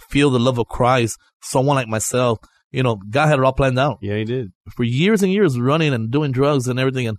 feel 0.09 0.31
the 0.31 0.39
love 0.39 0.59
of 0.59 0.69
Christ, 0.69 1.19
someone 1.43 1.77
like 1.77 1.89
myself, 1.89 2.39
you 2.71 2.83
know, 2.83 2.97
God 2.97 3.29
had 3.29 3.39
it 3.39 3.45
all 3.45 3.53
planned 3.53 3.79
out 3.79 3.99
yeah, 4.03 4.17
he 4.17 4.25
did. 4.25 4.53
for 4.75 4.85
years 4.85 5.23
and 5.23 5.33
years 5.33 5.59
running 5.59 5.95
and 5.95 6.11
doing 6.11 6.33
drugs 6.33 6.69
and 6.69 6.79
everything 6.79 7.09
and 7.09 7.19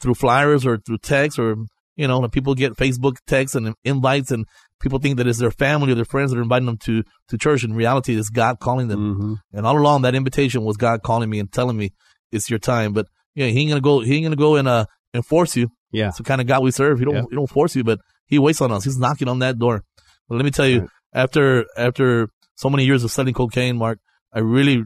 through 0.00 0.14
flyers 0.14 0.66
or 0.66 0.78
through 0.78 0.98
text 0.98 1.38
or 1.38 1.56
you 2.02 2.08
know 2.08 2.18
when 2.22 2.30
people 2.36 2.54
get 2.62 2.70
facebook 2.84 3.16
texts 3.32 3.54
and 3.58 3.64
invites 3.92 4.30
and 4.34 4.42
people 4.82 4.98
think 4.98 5.16
that 5.18 5.26
it's 5.30 5.38
their 5.44 5.50
family 5.64 5.90
or 5.92 5.96
their 6.00 6.10
friends 6.14 6.28
that 6.30 6.38
are 6.40 6.46
inviting 6.48 6.66
them 6.70 6.80
to 6.86 6.94
to 7.28 7.34
church. 7.44 7.60
In 7.66 7.72
reality 7.82 8.12
it's 8.20 8.30
god 8.42 8.54
calling 8.66 8.88
them. 8.92 9.02
Hmm 9.20 9.34
and 9.56 9.62
all 9.66 9.78
along 9.82 10.02
that 10.02 10.14
invitation 10.22 10.60
was 10.68 10.76
god 10.86 10.98
calling 11.08 11.30
me 11.32 11.38
and 11.42 11.48
telling 11.58 11.76
me 11.82 11.86
it's 12.36 12.48
your 12.52 12.58
time. 12.72 12.90
But 12.96 13.06
yeah 13.40 13.46
he 13.54 13.60
ain't 13.60 13.70
gonna 13.72 13.80
go 13.90 13.94
he 14.00 14.12
ain't 14.16 14.24
gonna 14.26 14.36
go 14.48 14.52
and 14.60 14.66
uh 14.76 14.84
and 15.14 15.24
force 15.32 15.52
you. 15.60 15.66
Yeah. 15.98 16.08
it's 16.08 16.18
the 16.18 16.24
kind 16.30 16.40
of 16.42 16.46
god 16.46 16.60
we 16.66 16.70
serve. 16.82 16.98
He 16.98 17.04
don't 17.08 17.14
Yeah. 17.18 17.28
he 17.30 17.36
don't 17.40 17.52
force 17.58 17.74
you 17.76 17.84
but 17.90 17.98
he 18.32 18.38
waits 18.46 18.60
on 18.64 18.72
us. 18.72 18.84
He's 18.84 18.98
knocking 19.04 19.28
on 19.28 19.38
that 19.44 19.58
door. 19.64 19.76
But 20.28 20.34
let 20.38 20.44
me 20.44 20.50
tell 20.58 20.66
you 20.74 20.80
Right. 20.80 20.90
after 21.24 21.44
after 21.88 22.06
so 22.62 22.68
many 22.70 22.84
years 22.90 23.02
of 23.04 23.10
selling 23.16 23.34
cocaine 23.34 23.76
mark 23.84 23.98
i 24.32 24.40
really 24.56 24.78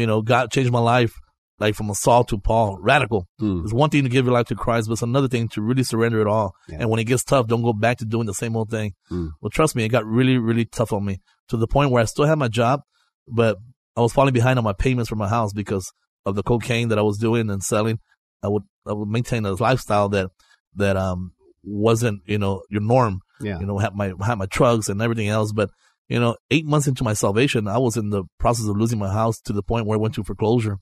you 0.00 0.06
know 0.10 0.18
god 0.32 0.50
changed 0.54 0.72
my 0.78 0.84
life 0.96 1.12
like 1.58 1.74
from 1.74 1.90
a 1.90 1.94
Saul 1.94 2.24
to 2.24 2.38
Paul, 2.38 2.78
radical. 2.80 3.26
Hmm. 3.38 3.62
It's 3.64 3.72
one 3.72 3.90
thing 3.90 4.02
to 4.02 4.08
give 4.08 4.24
your 4.26 4.34
life 4.34 4.46
to 4.46 4.54
Christ, 4.54 4.88
but 4.88 4.94
it's 4.94 5.02
another 5.02 5.28
thing 5.28 5.48
to 5.50 5.62
really 5.62 5.82
surrender 5.84 6.20
it 6.20 6.26
all. 6.26 6.52
Yeah. 6.68 6.78
And 6.80 6.90
when 6.90 7.00
it 7.00 7.04
gets 7.04 7.22
tough, 7.24 7.46
don't 7.46 7.62
go 7.62 7.72
back 7.72 7.98
to 7.98 8.04
doing 8.04 8.26
the 8.26 8.34
same 8.34 8.56
old 8.56 8.70
thing. 8.70 8.94
Hmm. 9.08 9.28
Well, 9.40 9.50
trust 9.50 9.76
me, 9.76 9.84
it 9.84 9.88
got 9.88 10.04
really, 10.04 10.36
really 10.38 10.64
tough 10.64 10.92
on 10.92 11.04
me 11.04 11.20
to 11.48 11.56
the 11.56 11.66
point 11.68 11.90
where 11.90 12.02
I 12.02 12.06
still 12.06 12.24
had 12.24 12.38
my 12.38 12.48
job, 12.48 12.80
but 13.28 13.58
I 13.96 14.00
was 14.00 14.12
falling 14.12 14.34
behind 14.34 14.58
on 14.58 14.64
my 14.64 14.72
payments 14.72 15.08
for 15.08 15.16
my 15.16 15.28
house 15.28 15.52
because 15.52 15.92
of 16.26 16.34
the 16.34 16.42
cocaine 16.42 16.88
that 16.88 16.98
I 16.98 17.02
was 17.02 17.18
doing 17.18 17.48
and 17.50 17.62
selling. 17.62 17.98
I 18.42 18.48
would, 18.48 18.64
I 18.86 18.92
would 18.92 19.08
maintain 19.08 19.46
a 19.46 19.52
lifestyle 19.52 20.08
that, 20.10 20.30
that, 20.76 20.96
um, 20.96 21.32
wasn't, 21.62 22.20
you 22.26 22.36
know, 22.38 22.62
your 22.70 22.82
norm 22.82 23.20
Yeah. 23.40 23.58
you 23.58 23.64
know, 23.66 23.78
have 23.78 23.94
my 23.94 24.12
have 24.26 24.36
my 24.38 24.46
trucks 24.46 24.88
and 24.90 25.00
everything 25.00 25.28
else. 25.28 25.52
But 25.52 25.70
you 26.08 26.20
know, 26.20 26.36
eight 26.50 26.66
months 26.66 26.86
into 26.86 27.02
my 27.04 27.14
salvation, 27.14 27.66
I 27.66 27.78
was 27.78 27.96
in 27.96 28.10
the 28.10 28.24
process 28.38 28.66
of 28.66 28.76
losing 28.76 28.98
my 28.98 29.10
house 29.10 29.40
to 29.46 29.54
the 29.54 29.62
point 29.62 29.86
where 29.86 29.96
I 29.96 30.00
went 30.00 30.14
to 30.16 30.24
foreclosure. 30.24 30.78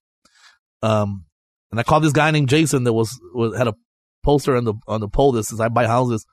Um, 0.83 1.25
and 1.71 1.81
I 1.81 1.83
called 1.83 2.03
this 2.05 2.13
guy 2.13 2.31
named 2.31 2.49
Jason 2.49 2.85
that 2.85 2.93
was, 2.93 3.19
was 3.35 3.57
had 3.57 3.69
a 3.69 3.75
poster 4.23 4.57
on 4.57 4.65
the 4.65 4.75
on 4.87 5.01
the 5.01 5.09
pole 5.09 5.33
that 5.33 5.45
says 5.45 5.61
I 5.61 5.69
buy 5.69 5.87
houses. 5.87 6.25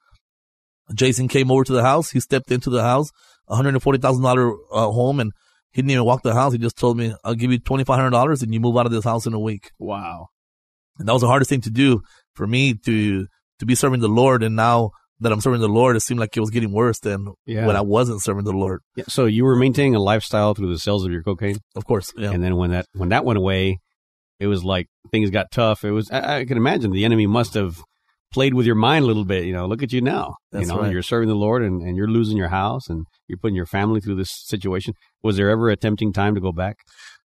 Jason 0.93 1.27
came 1.27 1.51
over 1.51 1.63
to 1.63 1.73
the 1.73 1.83
house. 1.83 2.09
He 2.11 2.19
stepped 2.19 2.51
into 2.51 2.69
the 2.69 2.81
house, 2.81 3.11
hundred 3.47 3.73
and 3.75 3.83
forty 3.83 3.99
thousand 3.99 4.23
dollar 4.23 4.51
uh, 4.71 4.89
home, 4.91 5.19
and 5.19 5.31
he 5.71 5.81
didn't 5.81 5.91
even 5.91 6.05
walk 6.05 6.23
the 6.23 6.33
house. 6.33 6.51
He 6.53 6.57
just 6.59 6.77
told 6.77 6.97
me, 6.97 7.13
"I'll 7.23 7.35
give 7.35 7.51
you 7.51 7.59
twenty 7.59 7.83
five 7.83 7.97
hundred 7.97 8.09
dollars, 8.11 8.41
and 8.41 8.53
you 8.53 8.59
move 8.59 8.75
out 8.77 8.85
of 8.87 8.91
this 8.91 9.03
house 9.03 9.25
in 9.27 9.33
a 9.33 9.39
week." 9.39 9.71
Wow. 9.77 10.27
And 10.97 11.07
that 11.07 11.13
was 11.13 11.21
the 11.21 11.27
hardest 11.27 11.49
thing 11.49 11.61
to 11.61 11.69
do 11.69 12.01
for 12.33 12.47
me 12.47 12.73
to 12.85 13.27
to 13.59 13.65
be 13.65 13.75
serving 13.75 13.99
the 14.01 14.09
Lord. 14.09 14.41
And 14.43 14.55
now 14.55 14.91
that 15.19 15.31
I'm 15.31 15.41
serving 15.41 15.61
the 15.61 15.67
Lord, 15.69 15.95
it 15.95 15.99
seemed 16.01 16.19
like 16.19 16.35
it 16.35 16.39
was 16.39 16.49
getting 16.49 16.71
worse 16.71 16.99
than 16.99 17.27
Yeah. 17.45 17.67
when 17.67 17.75
I 17.75 17.81
wasn't 17.81 18.21
serving 18.23 18.45
the 18.45 18.53
Lord. 18.53 18.81
Yeah, 18.95 19.03
So 19.09 19.25
you 19.25 19.43
were 19.43 19.55
maintaining 19.57 19.93
a 19.95 19.99
lifestyle 19.99 20.53
through 20.53 20.71
the 20.71 20.79
sales 20.79 21.05
of 21.05 21.11
your 21.11 21.23
cocaine, 21.23 21.57
Of 21.75 21.85
course, 21.85 22.13
yeah. 22.17 22.31
and 22.31 22.41
then 22.43 22.55
when 22.55 22.71
that 22.71 22.85
when 22.93 23.09
that 23.09 23.25
went 23.25 23.37
away, 23.37 23.79
it 24.39 24.47
was 24.47 24.63
like 24.63 24.87
things 25.11 25.29
got 25.29 25.51
tough. 25.51 25.83
It 25.83 25.91
was 25.91 26.09
I, 26.11 26.39
I 26.39 26.45
can 26.45 26.57
imagine 26.57 26.91
the 26.91 27.05
enemy 27.05 27.27
must 27.27 27.53
have 27.53 27.81
played 28.31 28.53
with 28.53 28.65
your 28.65 28.75
mind 28.75 29.03
a 29.03 29.07
little 29.07 29.25
bit. 29.25 29.45
You 29.45 29.53
know, 29.53 29.65
look 29.67 29.83
at 29.83 29.91
you 29.91 30.01
now. 30.01 30.35
That's 30.51 30.67
you 30.67 30.73
know, 30.73 30.81
right. 30.81 30.91
you're 30.91 31.01
serving 31.01 31.29
the 31.29 31.35
Lord, 31.35 31.63
and, 31.63 31.81
and 31.81 31.97
you're 31.97 32.07
losing 32.07 32.37
your 32.37 32.49
house, 32.49 32.89
and 32.89 33.05
you're 33.27 33.39
putting 33.39 33.55
your 33.55 33.65
family 33.65 33.99
through 33.99 34.15
this 34.15 34.31
situation. 34.31 34.93
Was 35.23 35.37
there 35.37 35.49
ever 35.49 35.69
a 35.69 35.75
tempting 35.75 36.13
time 36.13 36.35
to 36.35 36.41
go 36.41 36.51
back 36.51 36.77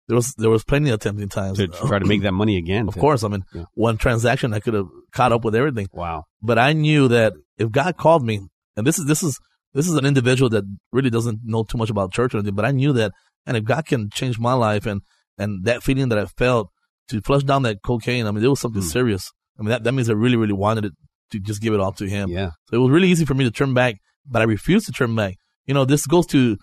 there 0.07 0.17
was 0.17 0.35
there 0.35 0.51
was 0.51 0.65
plenty 0.65 0.91
of 0.91 1.01
tempting 1.01 1.29
times. 1.29 1.59
to 1.59 1.69
try 1.69 1.99
to 1.99 2.05
make 2.05 2.23
that 2.23 2.33
money 2.33 2.57
again? 2.57 2.89
of 2.89 2.95
to- 2.95 3.01
course, 3.01 3.25
I 3.25 3.29
mean, 3.29 3.45
Yeah. 3.55 3.65
one 3.75 3.97
transaction 3.97 4.53
I 4.53 4.61
could 4.61 4.75
have 4.75 4.87
caught 5.13 5.33
up 5.33 5.45
with 5.45 5.55
everything. 5.55 5.89
Wow. 5.93 6.25
But 6.43 6.59
I 6.59 6.73
knew 6.73 7.09
that 7.09 7.33
if 7.59 7.71
God 7.71 7.97
called 7.97 8.25
me, 8.25 8.41
and 8.77 8.87
this 8.87 8.99
is 8.99 9.07
this 9.07 9.23
is 9.23 9.39
this 9.73 9.89
is 9.89 9.95
an 9.95 10.07
individual 10.07 10.51
that 10.51 10.65
really 10.93 11.11
doesn't 11.11 11.41
know 11.45 11.65
too 11.65 11.79
much 11.79 11.91
about 11.91 12.13
church 12.13 12.35
or 12.35 12.39
anything, 12.39 12.55
but 12.55 12.65
I 12.65 12.71
knew 12.71 12.93
that, 12.93 13.13
and 13.47 13.57
if 13.57 13.65
God 13.65 13.87
can 13.87 14.11
change 14.11 14.39
my 14.39 14.53
life 14.53 14.87
and 14.87 15.01
and 15.39 15.65
that 15.65 15.83
feeling 15.83 16.11
that 16.11 16.19
I 16.19 16.27
felt 16.27 16.71
to 17.09 17.21
flush 17.23 17.43
down 17.45 17.63
that 17.63 17.79
cocaine, 17.85 18.27
I 18.27 18.31
mean, 18.31 18.45
it 18.45 18.49
was 18.49 18.61
something 18.61 18.83
Hmm. 18.83 18.89
serious. 18.89 19.31
I 19.59 19.63
mean, 19.63 19.71
that 19.71 19.85
that 19.85 19.93
means 19.93 20.09
I 20.11 20.15
really 20.15 20.37
really 20.37 20.53
wanted 20.55 20.87
it 20.87 20.93
to 21.33 21.39
just 21.41 21.61
give 21.63 21.75
it 21.75 21.81
all 21.81 21.93
to 21.93 22.07
Him. 22.09 22.31
Yeah. 22.31 22.51
So 22.69 22.77
it 22.77 22.79
was 22.81 22.91
really 22.91 23.09
easy 23.11 23.25
for 23.25 23.35
me 23.35 23.45
to 23.45 23.51
turn 23.51 23.75
back, 23.75 23.97
but 24.27 24.43
I 24.43 24.45
refused 24.45 24.87
to 24.87 24.93
turn 24.93 25.15
back. 25.15 25.37
You 25.67 25.75
know, 25.75 25.85
this 25.85 26.07
goes 26.07 26.27
to 26.29 26.57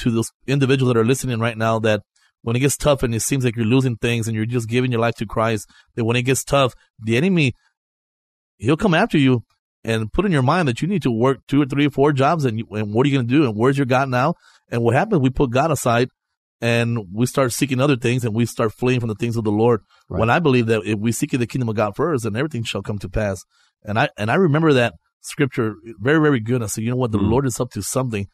to 0.00 0.10
those 0.10 0.30
individuals 0.46 0.92
that 0.92 1.00
are 1.00 1.04
listening 1.04 1.40
right 1.40 1.56
now 1.56 1.78
that 1.80 2.02
when 2.42 2.54
it 2.54 2.60
gets 2.60 2.76
tough 2.76 3.02
and 3.02 3.14
it 3.14 3.20
seems 3.20 3.44
like 3.44 3.56
you're 3.56 3.64
losing 3.64 3.96
things 3.96 4.28
and 4.28 4.36
you're 4.36 4.44
just 4.46 4.68
giving 4.68 4.92
your 4.92 5.00
life 5.00 5.14
to 5.16 5.26
Christ, 5.26 5.68
that 5.94 6.04
when 6.04 6.16
it 6.16 6.22
gets 6.22 6.44
tough, 6.44 6.74
the 7.02 7.16
enemy, 7.16 7.54
he'll 8.58 8.76
come 8.76 8.94
after 8.94 9.18
you 9.18 9.42
and 9.84 10.12
put 10.12 10.24
in 10.26 10.32
your 10.32 10.42
mind 10.42 10.68
that 10.68 10.82
you 10.82 10.88
need 10.88 11.02
to 11.02 11.10
work 11.10 11.38
two 11.48 11.62
or 11.62 11.66
three 11.66 11.86
or 11.86 11.90
four 11.90 12.12
jobs 12.12 12.44
and, 12.44 12.58
you, 12.58 12.66
and 12.72 12.92
what 12.92 13.06
are 13.06 13.08
you 13.08 13.16
going 13.16 13.26
to 13.26 13.34
do 13.34 13.44
and 13.44 13.56
where's 13.56 13.78
your 13.78 13.86
God 13.86 14.08
now? 14.08 14.34
And 14.70 14.82
what 14.82 14.94
happens? 14.94 15.20
We 15.22 15.30
put 15.30 15.50
God 15.50 15.70
aside 15.70 16.08
and 16.60 17.06
we 17.12 17.26
start 17.26 17.52
seeking 17.52 17.80
other 17.80 17.96
things 17.96 18.24
and 18.24 18.34
we 18.34 18.46
start 18.46 18.72
fleeing 18.72 19.00
from 19.00 19.08
the 19.08 19.14
things 19.14 19.36
of 19.36 19.44
the 19.44 19.50
Lord. 19.52 19.80
Right. 20.08 20.20
When 20.20 20.30
I 20.30 20.38
believe 20.38 20.66
that 20.66 20.82
if 20.84 20.98
we 20.98 21.12
seek 21.12 21.30
the 21.32 21.46
kingdom 21.46 21.68
of 21.68 21.76
God 21.76 21.94
first, 21.96 22.24
then 22.24 22.36
everything 22.36 22.64
shall 22.64 22.82
come 22.82 22.98
to 23.00 23.08
pass. 23.08 23.44
And 23.84 23.98
I 23.98 24.08
and 24.16 24.30
I 24.30 24.34
remember 24.36 24.72
that 24.72 24.94
scripture 25.20 25.74
very 26.00 26.20
very 26.20 26.40
good. 26.40 26.62
I 26.62 26.66
said, 26.66 26.84
you 26.84 26.90
know 26.90 26.96
what, 26.96 27.12
the 27.12 27.18
Mhm. 27.18 27.30
Lord 27.30 27.46
is 27.46 27.60
up 27.60 27.70
to 27.72 27.82
something. 27.82 28.26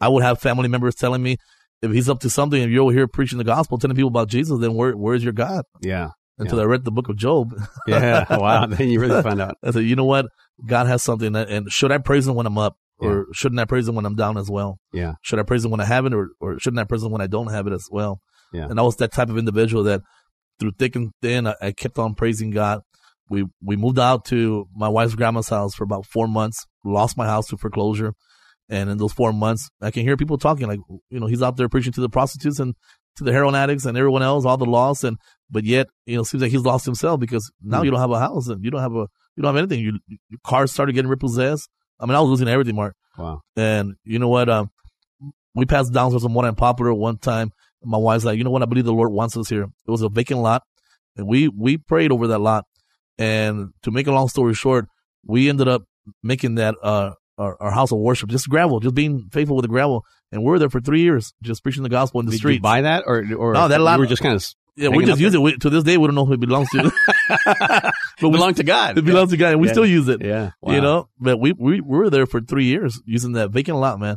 I 0.00 0.08
would 0.08 0.22
have 0.22 0.40
family 0.40 0.68
members 0.68 0.94
telling 0.94 1.22
me 1.22 1.36
if 1.82 1.92
He's 1.92 2.08
up 2.08 2.20
to 2.20 2.30
something, 2.30 2.60
if 2.62 2.70
you're 2.70 2.82
over 2.84 2.92
here 2.92 3.06
preaching 3.08 3.38
the 3.38 3.44
gospel, 3.44 3.78
telling 3.78 3.96
people 3.96 4.08
about 4.08 4.28
Jesus, 4.28 4.58
then 4.60 4.74
where 4.74 4.92
where's 4.96 5.22
your 5.24 5.32
God? 5.32 5.64
Yeah. 5.80 6.10
Until 6.36 6.60
I 6.60 6.64
read 6.64 6.84
the 6.84 6.90
book 6.90 7.08
of 7.08 7.16
Job, 7.16 7.54
Yeah. 7.86 8.26
wow. 8.36 8.66
Then 8.66 8.88
you 8.88 8.98
really 9.00 9.22
find 9.22 9.40
out. 9.40 9.56
I 9.62 9.70
said, 9.70 9.84
you 9.84 9.94
know 9.94 10.04
what, 10.04 10.26
God 10.66 10.88
has 10.88 11.00
something. 11.02 11.34
And 11.36 11.70
should 11.70 11.92
I 11.92 11.98
praise 11.98 12.26
Him 12.26 12.34
when 12.34 12.44
I'm 12.46 12.58
up, 12.58 12.76
or 12.98 13.26
shouldn't 13.32 13.60
I 13.60 13.64
praise 13.64 13.88
Him 13.88 13.94
when 13.94 14.06
I'm 14.06 14.14
down 14.16 14.36
as 14.38 14.50
well? 14.50 14.78
Yeah. 14.92 15.14
Should 15.22 15.38
I 15.38 15.42
praise 15.42 15.64
Him 15.64 15.70
when 15.70 15.80
I 15.80 15.84
have 15.84 16.06
it, 16.06 16.14
or 16.14 16.30
or 16.40 16.58
shouldn't 16.58 16.80
I 16.80 16.84
praise 16.84 17.02
Him 17.02 17.10
when 17.12 17.20
I 17.20 17.26
don't 17.26 17.50
have 17.50 17.66
it 17.66 17.72
as 17.72 17.88
well? 17.90 18.20
Yeah. 18.52 18.66
And 18.70 18.78
I 18.78 18.82
was 18.82 18.96
that 18.96 19.12
type 19.12 19.28
of 19.30 19.36
individual 19.38 19.82
that 19.84 20.02
through 20.60 20.72
thick 20.78 20.94
and 20.96 21.10
thin, 21.20 21.46
I, 21.46 21.54
I 21.60 21.72
kept 21.72 21.98
on 21.98 22.14
praising 22.14 22.50
God. 22.50 22.80
We 23.30 23.46
we 23.62 23.76
moved 23.76 23.98
out 23.98 24.24
to 24.26 24.66
my 24.74 24.88
wife's 24.88 25.14
grandma's 25.14 25.48
house 25.48 25.74
for 25.74 25.84
about 25.84 26.06
four 26.06 26.28
months. 26.28 26.64
Lost 26.84 27.16
my 27.16 27.26
house 27.26 27.48
to 27.48 27.56
foreclosure, 27.56 28.12
and 28.68 28.88
in 28.90 28.98
those 28.98 29.12
four 29.12 29.32
months, 29.32 29.68
I 29.80 29.90
can 29.90 30.02
hear 30.02 30.16
people 30.16 30.38
talking 30.38 30.66
like, 30.68 30.80
you 31.10 31.18
know, 31.20 31.26
he's 31.26 31.42
out 31.42 31.56
there 31.56 31.68
preaching 31.68 31.92
to 31.94 32.00
the 32.00 32.08
prostitutes 32.10 32.60
and 32.60 32.74
to 33.16 33.24
the 33.24 33.32
heroin 33.32 33.54
addicts 33.54 33.84
and 33.86 33.96
everyone 33.96 34.22
else, 34.22 34.44
all 34.44 34.56
the 34.56 34.64
loss. 34.66 35.04
and 35.04 35.16
but 35.50 35.64
yet, 35.64 35.86
you 36.06 36.16
know, 36.16 36.22
it 36.22 36.26
seems 36.26 36.42
like 36.42 36.50
he's 36.52 36.62
lost 36.64 36.84
himself 36.84 37.18
because 37.20 37.50
now 37.62 37.80
Mm. 37.80 37.84
you 37.86 37.90
don't 37.92 38.00
have 38.00 38.10
a 38.10 38.18
house 38.18 38.48
and 38.48 38.64
you 38.64 38.70
don't 38.70 38.80
have 38.82 38.94
a 38.94 39.06
you 39.36 39.42
don't 39.42 39.54
have 39.54 39.56
anything. 39.56 39.80
You, 39.84 39.98
your 40.28 40.38
car 40.44 40.66
started 40.66 40.92
getting 40.94 41.10
repossessed. 41.10 41.68
I 42.00 42.06
mean, 42.06 42.14
I 42.14 42.20
was 42.20 42.30
losing 42.30 42.48
everything, 42.48 42.76
Mark. 42.76 42.94
Wow. 43.16 43.40
And 43.56 43.94
you 44.04 44.18
know 44.18 44.28
what? 44.28 44.48
Um, 44.48 44.70
we 45.54 45.66
passed 45.66 45.92
down 45.92 46.10
for 46.10 46.18
some 46.18 46.34
one 46.34 46.44
unpopular 46.44 46.92
one 46.92 47.18
time. 47.18 47.50
My 47.82 47.98
wife's 47.98 48.24
like, 48.24 48.38
you 48.38 48.44
know 48.44 48.50
what? 48.50 48.62
I 48.62 48.66
believe 48.66 48.84
the 48.84 48.92
Lord 48.92 49.12
wants 49.12 49.36
us 49.36 49.48
here. 49.48 49.64
It 49.64 49.90
was 49.90 50.02
a 50.02 50.08
vacant 50.08 50.40
lot, 50.40 50.62
and 51.16 51.26
we 51.26 51.48
we 51.48 51.76
prayed 51.76 52.10
over 52.12 52.26
that 52.28 52.38
lot. 52.40 52.64
And 53.18 53.70
to 53.82 53.90
make 53.90 54.06
a 54.06 54.12
long 54.12 54.28
story 54.28 54.54
short, 54.54 54.86
we 55.24 55.48
ended 55.48 55.68
up 55.68 55.82
making 56.22 56.56
that 56.56 56.74
uh 56.82 57.12
our, 57.38 57.56
our 57.60 57.70
house 57.70 57.92
of 57.92 57.98
worship, 57.98 58.28
just 58.30 58.48
gravel, 58.48 58.80
just 58.80 58.94
being 58.94 59.28
faithful 59.32 59.56
with 59.56 59.64
the 59.64 59.68
gravel. 59.68 60.04
And 60.32 60.42
we 60.42 60.50
were 60.50 60.58
there 60.58 60.70
for 60.70 60.80
three 60.80 61.02
years, 61.02 61.32
just 61.42 61.62
preaching 61.62 61.82
the 61.82 61.88
gospel 61.88 62.20
in 62.20 62.26
the 62.26 62.32
street. 62.32 62.54
Did 62.54 62.58
streets. 62.58 62.58
you 62.58 62.62
buy 62.62 62.80
that 62.82 63.04
or 63.06 63.24
or 63.36 63.52
No, 63.52 63.68
that 63.68 63.80
lot- 63.80 63.94
you 63.94 64.00
were 64.00 64.06
just 64.06 64.22
kind 64.22 64.34
of 64.34 64.44
yeah, 64.76 64.88
we 64.88 65.04
just 65.04 65.20
use 65.20 65.34
it. 65.34 65.40
We, 65.40 65.56
to 65.58 65.70
this 65.70 65.84
day, 65.84 65.96
we 65.96 66.06
don't 66.06 66.14
know 66.14 66.24
who 66.24 66.34
it 66.34 66.40
belongs 66.40 66.68
to. 66.70 66.92
but 67.28 67.92
we, 68.22 68.30
belong 68.30 68.54
to 68.54 68.64
God. 68.64 68.98
it 68.98 69.04
belongs 69.04 69.30
to 69.30 69.36
God, 69.36 69.52
and 69.52 69.60
we 69.60 69.68
Yeah. 69.68 69.72
still 69.72 69.86
use 69.86 70.08
it. 70.08 70.22
Yeah. 70.22 70.50
You 70.66 70.80
know, 70.80 71.08
but 71.18 71.38
we, 71.38 71.52
we 71.52 71.80
we 71.80 71.98
were 71.98 72.10
there 72.10 72.26
for 72.26 72.40
three 72.40 72.64
years 72.64 73.00
using 73.06 73.32
that 73.32 73.50
vacant 73.50 73.78
lot, 73.78 73.98
man, 74.00 74.16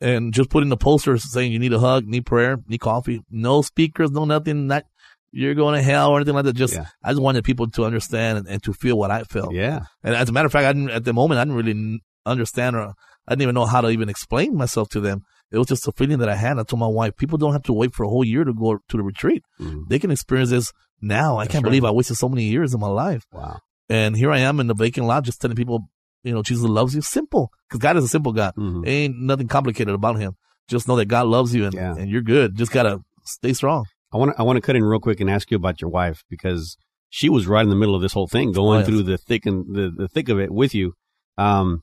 and 0.00 0.32
just 0.32 0.50
putting 0.50 0.68
the 0.68 0.76
posters 0.76 1.30
saying 1.32 1.52
you 1.52 1.58
need 1.58 1.72
a 1.72 1.78
hug, 1.78 2.06
need 2.06 2.26
prayer, 2.26 2.58
need 2.68 2.78
coffee, 2.80 3.22
no 3.30 3.62
speakers, 3.62 4.10
no 4.10 4.24
nothing, 4.24 4.66
not 4.66 4.84
you're 5.32 5.54
going 5.54 5.74
to 5.74 5.82
hell 5.82 6.10
or 6.12 6.16
anything 6.18 6.34
like 6.34 6.44
that. 6.44 6.54
Just 6.56 6.74
Yeah. 6.74 6.86
I 7.02 7.10
just 7.10 7.20
wanted 7.20 7.44
people 7.44 7.68
to 7.70 7.84
understand 7.84 8.38
and, 8.38 8.48
and 8.48 8.62
to 8.62 8.72
feel 8.72 8.96
what 8.96 9.10
I 9.10 9.24
felt. 9.24 9.52
Yeah. 9.52 9.80
And 10.02 10.14
as 10.14 10.28
a 10.28 10.32
matter 10.32 10.46
of 10.46 10.52
fact, 10.52 10.64
I 10.66 10.72
didn't 10.72 10.90
at 10.90 11.04
the 11.04 11.12
moment 11.12 11.38
I 11.40 11.44
didn't 11.44 11.56
really 11.56 12.00
understand 12.24 12.76
or 12.76 12.94
I 13.28 13.32
didn't 13.32 13.42
even 13.42 13.54
know 13.54 13.66
how 13.66 13.80
to 13.82 13.88
even 13.90 14.08
explain 14.08 14.56
myself 14.56 14.88
to 14.90 15.00
them. 15.00 15.24
It 15.52 15.58
was 15.58 15.66
just 15.68 15.86
a 15.88 15.92
feeling 15.92 16.18
that 16.18 16.28
I 16.28 16.34
had. 16.34 16.58
I 16.58 16.64
told 16.64 16.80
my 16.80 16.86
wife, 16.88 17.16
people 17.16 17.38
don't 17.38 17.52
have 17.52 17.62
to 17.64 17.72
wait 17.72 17.94
for 17.94 18.04
a 18.04 18.08
whole 18.08 18.24
year 18.24 18.44
to 18.44 18.52
go 18.52 18.78
to 18.88 18.96
the 18.96 19.02
retreat. 19.02 19.42
Mhm. 19.60 19.88
They 19.88 19.98
can 19.98 20.10
experience 20.10 20.50
this 20.50 20.72
now. 21.00 21.36
I 21.36 21.44
That's 21.44 21.52
can't 21.52 21.64
right. 21.64 21.70
believe 21.70 21.84
I 21.84 21.90
wasted 21.92 22.16
so 22.16 22.28
many 22.28 22.44
years 22.44 22.74
of 22.74 22.80
my 22.80 22.88
life. 22.88 23.24
Wow. 23.32 23.58
And 23.88 24.16
here 24.16 24.32
I 24.32 24.38
am 24.38 24.58
in 24.60 24.66
the 24.66 24.74
vacant 24.74 25.06
lot, 25.06 25.24
just 25.24 25.40
telling 25.40 25.56
people, 25.56 25.88
you 26.24 26.32
know, 26.34 26.42
Jesus 26.42 26.64
loves 26.64 26.94
you. 26.96 27.00
Simple, 27.02 27.50
because 27.68 27.78
God 27.78 27.96
is 27.96 28.04
a 28.04 28.08
simple 28.08 28.32
God. 28.32 28.54
Mhm. 28.56 28.86
Ain't 28.86 29.18
nothing 29.20 29.46
complicated 29.46 29.94
about 29.94 30.18
Him. 30.18 30.34
Just 30.68 30.88
know 30.88 30.96
that 30.96 31.06
God 31.06 31.28
loves 31.28 31.54
you 31.54 31.64
and, 31.64 31.74
Yeah. 31.74 31.94
and 31.96 32.10
you're 32.10 32.22
good. 32.22 32.56
Just 32.56 32.72
gotta 32.72 33.00
stay 33.24 33.52
strong. 33.52 33.84
I 34.12 34.16
want 34.18 34.32
to 34.34 34.40
I 34.40 34.42
want 34.42 34.56
to 34.56 34.60
cut 34.60 34.74
in 34.76 34.82
real 34.84 34.98
quick 35.00 35.20
and 35.20 35.30
ask 35.30 35.50
you 35.52 35.56
about 35.56 35.80
your 35.80 35.90
wife 35.90 36.24
because 36.28 36.76
she 37.08 37.28
was 37.28 37.46
right 37.46 37.62
in 37.62 37.70
the 37.70 37.76
middle 37.76 37.94
of 37.94 38.02
this 38.02 38.12
whole 38.14 38.26
thing, 38.26 38.50
going 38.50 38.76
Oh, 38.76 38.78
yes. 38.78 38.88
through 38.88 39.02
the 39.04 39.16
thick 39.18 39.46
and 39.46 39.64
the, 39.76 39.92
the 39.96 40.08
thick 40.08 40.28
of 40.28 40.40
it 40.40 40.50
with 40.50 40.74
you. 40.74 40.94
Um, 41.38 41.82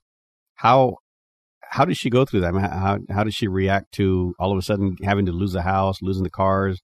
how 0.55 0.97
how 1.73 1.85
did 1.85 1.97
she 1.97 2.11
go 2.11 2.23
through 2.23 2.41
that? 2.41 2.49
I 2.49 2.51
mean, 2.51 2.63
how 2.63 2.99
how 3.09 3.23
did 3.23 3.33
she 3.33 3.47
react 3.47 3.93
to 3.93 4.35
all 4.37 4.51
of 4.51 4.57
a 4.59 4.61
sudden 4.61 4.95
having 5.03 5.25
to 5.25 5.31
lose 5.31 5.53
the 5.53 5.63
house, 5.63 6.03
losing 6.03 6.23
the 6.23 6.29
cars? 6.29 6.81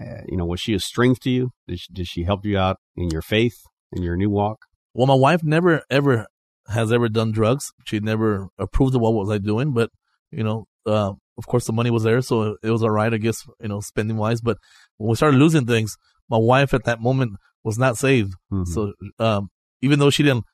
Uh, 0.00 0.22
you 0.26 0.38
know, 0.38 0.46
was 0.46 0.58
she 0.58 0.72
a 0.72 0.80
strength 0.80 1.20
to 1.20 1.30
you? 1.30 1.50
Did 1.68 1.80
she, 1.80 1.92
did 1.92 2.06
she 2.06 2.22
help 2.24 2.46
you 2.46 2.56
out 2.56 2.78
in 2.96 3.10
your 3.10 3.20
faith 3.20 3.58
in 3.92 4.02
your 4.02 4.16
new 4.16 4.30
walk? 4.30 4.60
Well, 4.94 5.06
my 5.06 5.14
wife 5.14 5.42
never 5.44 5.82
ever 5.90 6.26
has 6.68 6.90
ever 6.90 7.10
done 7.10 7.30
drugs. 7.32 7.72
She 7.84 8.00
never 8.00 8.48
approved 8.58 8.94
of 8.94 9.02
what 9.02 9.12
was 9.12 9.28
I 9.30 9.36
doing, 9.36 9.72
but 9.72 9.90
you 10.30 10.44
know, 10.44 10.64
uh, 10.86 11.12
of 11.36 11.46
course 11.46 11.66
the 11.66 11.74
money 11.74 11.90
was 11.90 12.04
there, 12.04 12.22
so 12.22 12.56
it 12.62 12.70
was 12.70 12.82
all 12.82 12.90
right, 12.90 13.12
I 13.12 13.18
guess, 13.18 13.44
you 13.60 13.68
know, 13.68 13.80
spending 13.80 14.16
wise. 14.16 14.40
But 14.40 14.56
when 14.96 15.10
we 15.10 15.16
started 15.16 15.36
losing 15.36 15.66
things, 15.66 15.94
my 16.30 16.38
wife 16.38 16.72
at 16.72 16.84
that 16.84 17.02
moment 17.02 17.32
was 17.64 17.78
not 17.78 17.98
saved. 17.98 18.32
Mhm. 18.50 18.66
So, 18.66 18.92
um, 19.18 19.50
even 19.82 19.98
though 19.98 20.08
she 20.10 20.22
didn't 20.22 20.44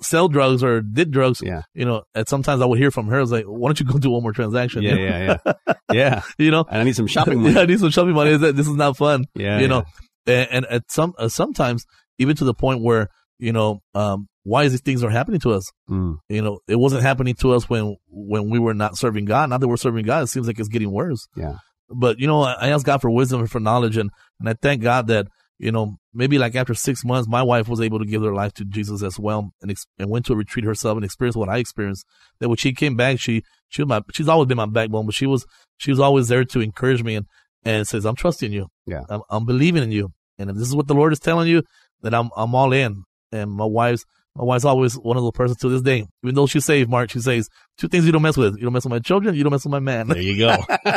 sell 0.00 0.28
drugs 0.28 0.62
or 0.62 0.80
did 0.80 1.10
drugs, 1.10 1.40
Yeah. 1.42 1.62
you 1.74 1.84
know, 1.84 2.02
at 2.14 2.28
sometimes 2.28 2.60
I 2.62 2.66
would 2.66 2.78
hear 2.78 2.90
from 2.90 3.06
her, 3.08 3.16
I 3.18 3.20
was 3.20 3.32
like, 3.32 3.44
why 3.44 3.68
don't 3.68 3.80
you 3.80 3.86
go 3.86 3.98
do 3.98 4.10
one 4.10 4.22
more 4.22 4.32
transaction? 4.32 4.82
Yeah, 4.82 4.94
yeah, 4.96 5.36
yeah, 5.46 5.74
yeah. 5.92 6.22
you 6.38 6.50
know, 6.50 6.64
And 6.70 6.80
I 6.80 6.84
need 6.84 6.96
some 6.96 7.06
shopping 7.06 7.40
money. 7.42 7.54
yeah, 7.56 7.62
I 7.62 7.66
need 7.66 7.80
some 7.80 7.90
shopping 7.90 8.14
money. 8.14 8.36
This 8.36 8.66
is 8.68 8.74
not 8.74 8.96
fun 8.96 9.24
Yeah, 9.34 9.58
you 9.60 9.68
know, 9.68 9.84
and, 10.26 10.48
and 10.50 10.66
at 10.66 10.90
some 10.90 11.14
uh, 11.18 11.28
sometimes 11.28 11.84
even 12.18 12.36
to 12.36 12.44
the 12.44 12.54
point 12.54 12.82
where 12.82 13.08
you 13.38 13.52
know, 13.52 13.80
um, 13.94 14.28
why 14.44 14.64
is 14.64 14.72
these 14.72 14.80
things 14.80 15.04
are 15.04 15.10
happening 15.10 15.40
to 15.40 15.50
us? 15.52 15.70
Mm. 15.90 16.16
You 16.30 16.40
know, 16.40 16.60
it 16.66 16.76
wasn't 16.76 17.02
happening 17.02 17.34
to 17.40 17.52
us 17.52 17.68
when 17.68 17.96
when 18.08 18.48
we 18.48 18.58
were 18.58 18.72
not 18.72 18.96
serving 18.96 19.26
God. 19.26 19.50
Now 19.50 19.58
that 19.58 19.68
we're 19.68 19.76
serving 19.76 20.06
God, 20.06 20.22
it 20.22 20.28
seems 20.28 20.46
like 20.46 20.58
it's 20.58 20.70
getting 20.70 20.90
worse. 20.90 21.26
Yeah. 21.36 21.56
But 21.90 22.18
you 22.18 22.26
know, 22.26 22.40
I, 22.42 22.52
I 22.54 22.68
ask 22.68 22.86
God 22.86 23.02
for 23.02 23.10
wisdom 23.10 23.40
and 23.40 23.50
for 23.50 23.60
knowledge, 23.60 23.96
and 23.98 24.10
and 24.40 24.48
I 24.48 24.54
thank 24.54 24.82
God 24.82 25.08
that 25.08 25.26
you 25.58 25.72
know 25.72 25.96
maybe 26.12 26.38
like 26.38 26.54
after 26.54 26.74
six 26.74 27.04
months, 27.04 27.28
my 27.28 27.42
wife 27.42 27.68
was 27.68 27.80
able 27.80 27.98
to 27.98 28.04
give 28.04 28.22
her 28.22 28.32
life 28.34 28.52
to 28.54 28.64
Jesus 28.64 29.02
as 29.02 29.18
well, 29.18 29.50
and 29.62 29.70
ex- 29.70 29.86
and 29.98 30.10
went 30.10 30.26
to 30.26 30.32
a 30.32 30.36
retreat 30.36 30.64
herself 30.64 30.96
and 30.96 31.04
experienced 31.04 31.38
what 31.38 31.48
I 31.48 31.58
experienced. 31.58 32.04
That 32.40 32.48
when 32.48 32.56
she 32.56 32.72
came 32.72 32.96
back, 32.96 33.18
she 33.20 33.42
she 33.68 33.82
was 33.82 33.88
my 33.88 34.00
she's 34.12 34.28
always 34.28 34.46
been 34.48 34.56
my 34.56 34.66
backbone, 34.66 35.06
but 35.06 35.14
she 35.14 35.26
was 35.26 35.46
she 35.78 35.90
was 35.90 36.00
always 36.00 36.28
there 36.28 36.44
to 36.44 36.60
encourage 36.60 37.02
me 37.02 37.14
and 37.16 37.26
and 37.64 37.86
says, 37.86 38.04
"I'm 38.04 38.16
trusting 38.16 38.52
you. 38.52 38.68
Yeah. 38.86 39.02
I'm, 39.08 39.22
I'm 39.30 39.44
believing 39.46 39.82
in 39.82 39.90
you, 39.92 40.12
and 40.38 40.50
if 40.50 40.56
this 40.56 40.68
is 40.68 40.74
what 40.76 40.86
the 40.86 40.94
Lord 40.94 41.12
is 41.12 41.18
telling 41.20 41.48
you, 41.48 41.62
then 42.02 42.14
I'm 42.14 42.30
I'm 42.36 42.54
all 42.54 42.72
in." 42.72 43.04
And 43.32 43.50
my 43.50 43.64
wife's 43.64 44.04
my 44.36 44.44
wife's 44.44 44.64
always 44.64 44.94
one 44.94 45.16
of 45.16 45.22
those 45.24 45.32
persons 45.32 45.58
to 45.60 45.68
this 45.68 45.82
day. 45.82 46.06
Even 46.22 46.34
though 46.36 46.46
she's 46.46 46.64
saved, 46.64 46.88
Mark, 46.90 47.10
she 47.10 47.20
says 47.20 47.48
two 47.78 47.88
things 47.88 48.04
you 48.06 48.12
don't 48.12 48.22
mess 48.22 48.36
with. 48.36 48.54
You 48.56 48.62
don't 48.64 48.72
mess 48.74 48.84
with 48.84 48.92
my 48.92 48.98
children. 49.00 49.34
You 49.34 49.42
don't 49.42 49.50
mess 49.50 49.64
with 49.64 49.72
my 49.72 49.80
man. 49.80 50.08
There 50.08 50.20
you 50.20 50.36
go. 50.38 50.56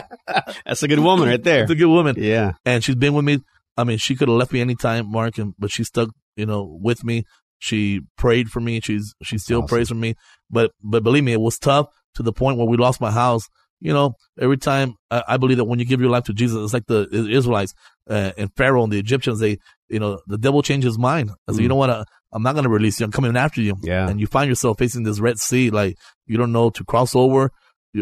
That's 0.65 0.83
a 0.83 0.87
good 0.87 0.99
woman 0.99 1.27
right 1.29 1.41
there. 1.41 1.63
She's 1.65 1.71
a 1.71 1.75
good 1.75 1.87
woman 1.87 2.15
Yeah. 2.19 2.51
and 2.65 2.83
she's 2.83 2.95
been 2.95 3.13
with 3.13 3.25
me. 3.25 3.39
I 3.79 3.83
mean, 3.83 3.97
she 3.97 4.15
could 4.15 4.27
have 4.29 4.37
left 4.37 4.51
me 4.53 4.61
anytime, 4.61 5.09
Mark, 5.11 5.37
and, 5.37 5.53
but 5.57 5.71
she 5.71 5.83
stuck, 5.83 6.09
you 6.35 6.45
know, 6.45 6.61
with 6.81 7.03
me. 7.03 7.23
She 7.59 8.01
prayed 8.17 8.49
for 8.49 8.61
me. 8.61 8.79
She's 8.79 9.13
she 9.23 9.37
still 9.37 9.59
awesome. 9.59 9.67
prays 9.67 9.89
for 9.89 9.95
me. 9.95 10.15
But 10.49 10.71
but 10.83 11.03
believe 11.03 11.23
me, 11.25 11.33
it 11.33 11.41
was 11.41 11.57
tough 11.59 11.87
to 12.15 12.23
the 12.23 12.33
point 12.33 12.57
where 12.57 12.67
we 12.67 12.77
lost 12.77 13.01
my 13.01 13.11
house. 13.11 13.45
You 13.81 13.93
know, 13.93 14.13
every 14.39 14.57
time 14.57 14.95
I, 15.09 15.23
I 15.29 15.37
believe 15.37 15.57
that 15.57 15.65
when 15.65 15.79
you 15.79 15.85
give 15.85 16.01
your 16.01 16.09
life 16.09 16.25
to 16.25 16.33
Jesus, 16.33 16.57
it's 16.63 16.73
like 16.73 16.85
the 16.87 17.07
Israelites 17.11 17.73
uh, 18.09 18.31
and 18.37 18.49
Pharaoh 18.57 18.83
and 18.83 18.91
the 18.93 18.99
Egyptians. 18.99 19.39
They, 19.39 19.57
you 19.89 19.99
know, 19.99 20.19
the 20.27 20.37
devil 20.37 20.61
changed 20.61 20.85
his 20.85 20.97
mind. 20.97 21.31
I 21.47 21.51
said, 21.53 21.59
Mm. 21.59 21.63
you 21.63 21.69
know 21.69 21.75
what? 21.75 21.89
I, 21.89 22.03
I'm 22.33 22.43
not 22.43 22.53
going 22.53 22.63
to 22.63 22.69
release 22.69 22.99
you. 22.99 23.05
I'm 23.05 23.11
coming 23.11 23.35
after 23.37 23.61
you. 23.61 23.75
Yeah. 23.81 24.07
And 24.09 24.19
you 24.19 24.27
find 24.27 24.47
yourself 24.49 24.77
facing 24.79 25.03
this 25.03 25.19
Red 25.19 25.37
Sea, 25.39 25.69
like 25.69 25.97
you 26.27 26.37
don't 26.37 26.51
know 26.51 26.69
to 26.71 26.83
cross 26.83 27.15
over 27.15 27.51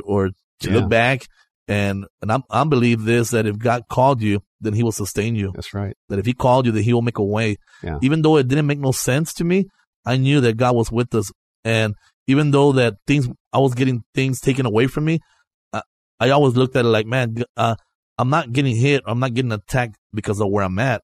or 0.04 0.30
to 0.62 0.70
Yeah. 0.70 0.76
look 0.76 0.90
back. 0.90 1.28
And 1.68 2.06
and 2.22 2.32
I'm, 2.32 2.44
I 2.50 2.64
believe 2.64 3.04
this 3.04 3.32
that 3.32 3.46
if 3.46 3.58
God 3.58 3.84
called 3.90 4.22
you, 4.22 4.42
then 4.62 4.74
He 4.74 4.84
will 4.84 4.92
sustain 4.92 5.36
you 5.36 5.52
That's 5.54 5.74
right. 5.74 5.96
that 6.10 6.20
if 6.20 6.26
he 6.26 6.34
called 6.34 6.66
you, 6.66 6.72
that 6.72 6.82
he 6.82 6.94
will 6.94 7.02
make 7.02 7.18
a 7.18 7.24
way. 7.24 7.58
Yeah. 7.84 8.00
Even 8.02 8.22
though 8.22 8.38
it 8.38 8.48
didn't 8.48 8.68
make 8.68 8.80
no 8.80 8.92
sense 8.92 9.34
to 9.36 9.44
me, 9.44 9.68
I 10.06 10.18
knew 10.18 10.42
that 10.42 10.58
God 10.58 10.76
was 10.76 10.92
with 10.92 11.14
us. 11.14 11.32
And 11.64 11.96
even 12.28 12.52
though 12.52 12.72
that 12.74 12.96
things, 13.06 13.28
I 13.52 13.60
was 13.60 13.74
getting 13.74 14.04
things 14.16 14.40
taken 14.40 14.66
away 14.66 14.88
from 14.88 15.06
me, 15.06 15.20
I, 15.74 15.82
I 16.20 16.30
always 16.30 16.56
looked 16.56 16.76
at 16.76 16.86
it 16.86 16.90
like, 16.90 17.06
man, 17.06 17.44
uh, 17.58 17.76
I'm 18.18 18.30
not 18.30 18.52
getting 18.52 18.76
hit. 18.76 19.04
I'm 19.06 19.20
not 19.20 19.34
getting 19.34 19.52
attacked 19.52 19.98
because 20.14 20.40
of 20.40 20.50
where 20.50 20.64
I'm 20.64 20.80
at. 20.80 21.04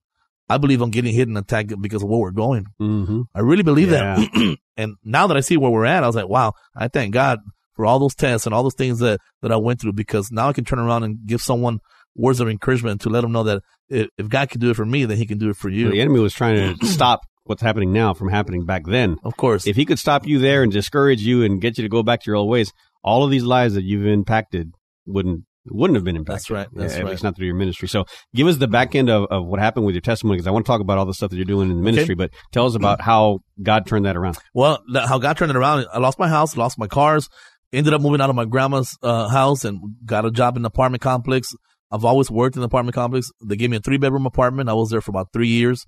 I 0.49 0.57
believe 0.57 0.81
I'm 0.81 0.91
getting 0.91 1.13
hit 1.13 1.27
and 1.27 1.37
attacked 1.37 1.73
because 1.81 2.03
of 2.03 2.09
where 2.09 2.19
we're 2.19 2.31
going. 2.31 2.65
Mm-hmm. 2.81 3.21
I 3.33 3.39
really 3.39 3.63
believe 3.63 3.89
that. 3.91 4.57
and 4.77 4.95
now 5.03 5.27
that 5.27 5.37
I 5.37 5.39
see 5.39 5.57
where 5.57 5.71
we're 5.71 5.85
at, 5.85 6.03
I 6.03 6.07
was 6.07 6.15
like, 6.15 6.27
wow, 6.27 6.53
I 6.75 6.87
thank 6.87 7.13
God 7.13 7.39
for 7.75 7.85
all 7.85 7.99
those 7.99 8.15
tests 8.15 8.45
and 8.45 8.53
all 8.53 8.63
those 8.63 8.75
things 8.75 8.99
that, 8.99 9.19
that 9.41 9.51
I 9.51 9.57
went 9.57 9.81
through 9.81 9.93
because 9.93 10.31
now 10.31 10.49
I 10.49 10.53
can 10.53 10.65
turn 10.65 10.79
around 10.79 11.03
and 11.03 11.25
give 11.25 11.41
someone 11.41 11.79
words 12.15 12.39
of 12.39 12.47
encouragement 12.47 13.01
to 13.01 13.09
let 13.09 13.21
them 13.21 13.31
know 13.31 13.43
that 13.43 13.61
if, 13.89 14.07
if 14.17 14.29
God 14.29 14.49
can 14.49 14.61
do 14.61 14.69
it 14.69 14.75
for 14.75 14.85
me, 14.85 15.05
then 15.05 15.17
he 15.17 15.25
can 15.25 15.37
do 15.37 15.49
it 15.49 15.57
for 15.57 15.69
you. 15.69 15.89
The 15.89 16.01
enemy 16.01 16.19
was 16.19 16.33
trying 16.33 16.77
to 16.77 16.85
stop 16.93 17.21
what's 17.45 17.61
happening 17.61 17.91
now 17.91 18.13
from 18.13 18.29
happening 18.29 18.65
back 18.65 18.85
then. 18.85 19.17
Of 19.23 19.37
course. 19.37 19.67
If 19.67 19.75
he 19.75 19.85
could 19.85 19.99
stop 19.99 20.25
you 20.25 20.39
there 20.39 20.63
and 20.63 20.71
discourage 20.71 21.21
you 21.21 21.43
and 21.43 21.61
get 21.61 21.77
you 21.77 21.83
to 21.83 21.89
go 21.89 22.03
back 22.03 22.21
to 22.21 22.27
your 22.27 22.37
old 22.37 22.49
ways, 22.49 22.71
all 23.03 23.23
of 23.23 23.31
these 23.31 23.43
lives 23.43 23.73
that 23.73 23.83
you've 23.83 24.07
impacted 24.07 24.71
wouldn't 25.05 25.43
wouldn't 25.65 25.95
have 25.95 26.03
been 26.03 26.17
impacted. 26.17 26.35
That's 26.35 26.49
right. 26.51 26.67
That's 26.73 26.93
yeah, 26.93 26.99
At 26.99 27.05
right. 27.05 27.11
least 27.11 27.23
not 27.23 27.35
through 27.35 27.45
your 27.45 27.55
ministry. 27.55 27.87
So 27.87 28.05
give 28.35 28.47
us 28.47 28.57
the 28.57 28.67
back 28.67 28.95
end 28.95 29.09
of, 29.09 29.27
of 29.31 29.45
what 29.45 29.59
happened 29.59 29.85
with 29.85 29.95
your 29.95 30.01
testimony 30.01 30.37
because 30.37 30.47
I 30.47 30.51
want 30.51 30.65
to 30.65 30.69
talk 30.69 30.81
about 30.81 30.97
all 30.97 31.05
the 31.05 31.13
stuff 31.13 31.29
that 31.29 31.37
you're 31.37 31.45
doing 31.45 31.69
in 31.69 31.77
the 31.77 31.83
ministry, 31.83 32.15
but 32.15 32.31
tell 32.51 32.65
us 32.65 32.75
about 32.75 32.99
how 32.99 33.39
God 33.61 33.85
turned 33.85 34.05
that 34.05 34.17
around. 34.17 34.37
Well, 34.53 34.83
how 34.93 35.19
God 35.19 35.37
turned 35.37 35.51
it 35.51 35.55
around, 35.55 35.85
I 35.93 35.99
lost 35.99 36.19
my 36.19 36.27
house, 36.27 36.57
lost 36.57 36.77
my 36.77 36.87
cars, 36.87 37.29
ended 37.73 37.93
up 37.93 38.01
moving 38.01 38.21
out 38.21 38.29
of 38.29 38.35
my 38.35 38.45
grandma's 38.45 38.97
uh, 39.01 39.27
house 39.27 39.65
and 39.65 39.79
got 40.05 40.25
a 40.25 40.31
job 40.31 40.55
in 40.55 40.61
an 40.61 40.65
apartment 40.65 41.01
complex. 41.01 41.53
I've 41.91 42.05
always 42.05 42.31
worked 42.31 42.55
in 42.55 42.61
an 42.61 42.65
apartment 42.65 42.95
complex. 42.95 43.31
They 43.43 43.55
gave 43.55 43.69
me 43.69 43.77
a 43.77 43.79
three 43.79 43.97
bedroom 43.97 44.25
apartment. 44.25 44.69
I 44.69 44.73
was 44.73 44.89
there 44.89 45.01
for 45.01 45.11
about 45.11 45.33
three 45.33 45.47
years. 45.47 45.85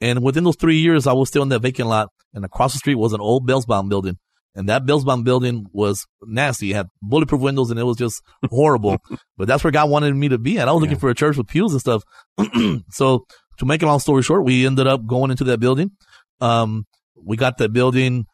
And 0.00 0.22
within 0.22 0.44
those 0.44 0.56
three 0.56 0.78
years, 0.78 1.06
I 1.06 1.12
was 1.12 1.28
still 1.28 1.42
in 1.42 1.48
that 1.50 1.60
vacant 1.60 1.88
lot. 1.88 2.08
And 2.32 2.44
across 2.44 2.72
the 2.72 2.78
street 2.78 2.94
was 2.94 3.12
an 3.12 3.20
old 3.20 3.46
Bellsbaum 3.46 3.88
building. 3.88 4.18
And 4.54 4.68
that 4.68 4.84
Bellsbaum 4.84 5.24
building 5.24 5.66
was 5.72 6.06
nasty. 6.22 6.70
It 6.70 6.76
had 6.76 6.88
bulletproof 7.02 7.40
windows 7.40 7.70
and 7.70 7.78
it 7.78 7.84
was 7.84 7.96
just 7.96 8.22
horrible. 8.50 8.98
but 9.36 9.46
that's 9.46 9.62
where 9.62 9.70
God 9.70 9.90
wanted 9.90 10.14
me 10.14 10.28
to 10.28 10.38
be 10.38 10.58
at. 10.58 10.68
I 10.68 10.72
was 10.72 10.82
looking 10.82 10.98
for 10.98 11.10
a 11.10 11.14
church 11.14 11.36
with 11.36 11.48
pews 11.48 11.72
and 11.72 11.80
stuff. 11.80 12.02
so 12.90 13.26
to 13.58 13.66
make 13.66 13.82
a 13.82 13.86
long 13.86 14.00
story 14.00 14.22
short, 14.22 14.44
we 14.44 14.66
ended 14.66 14.86
up 14.86 15.06
going 15.06 15.30
into 15.30 15.44
that 15.44 15.60
building. 15.60 15.92
Um, 16.40 16.86
we 17.14 17.36
got 17.36 17.58
that 17.58 17.72
building 17.72 18.26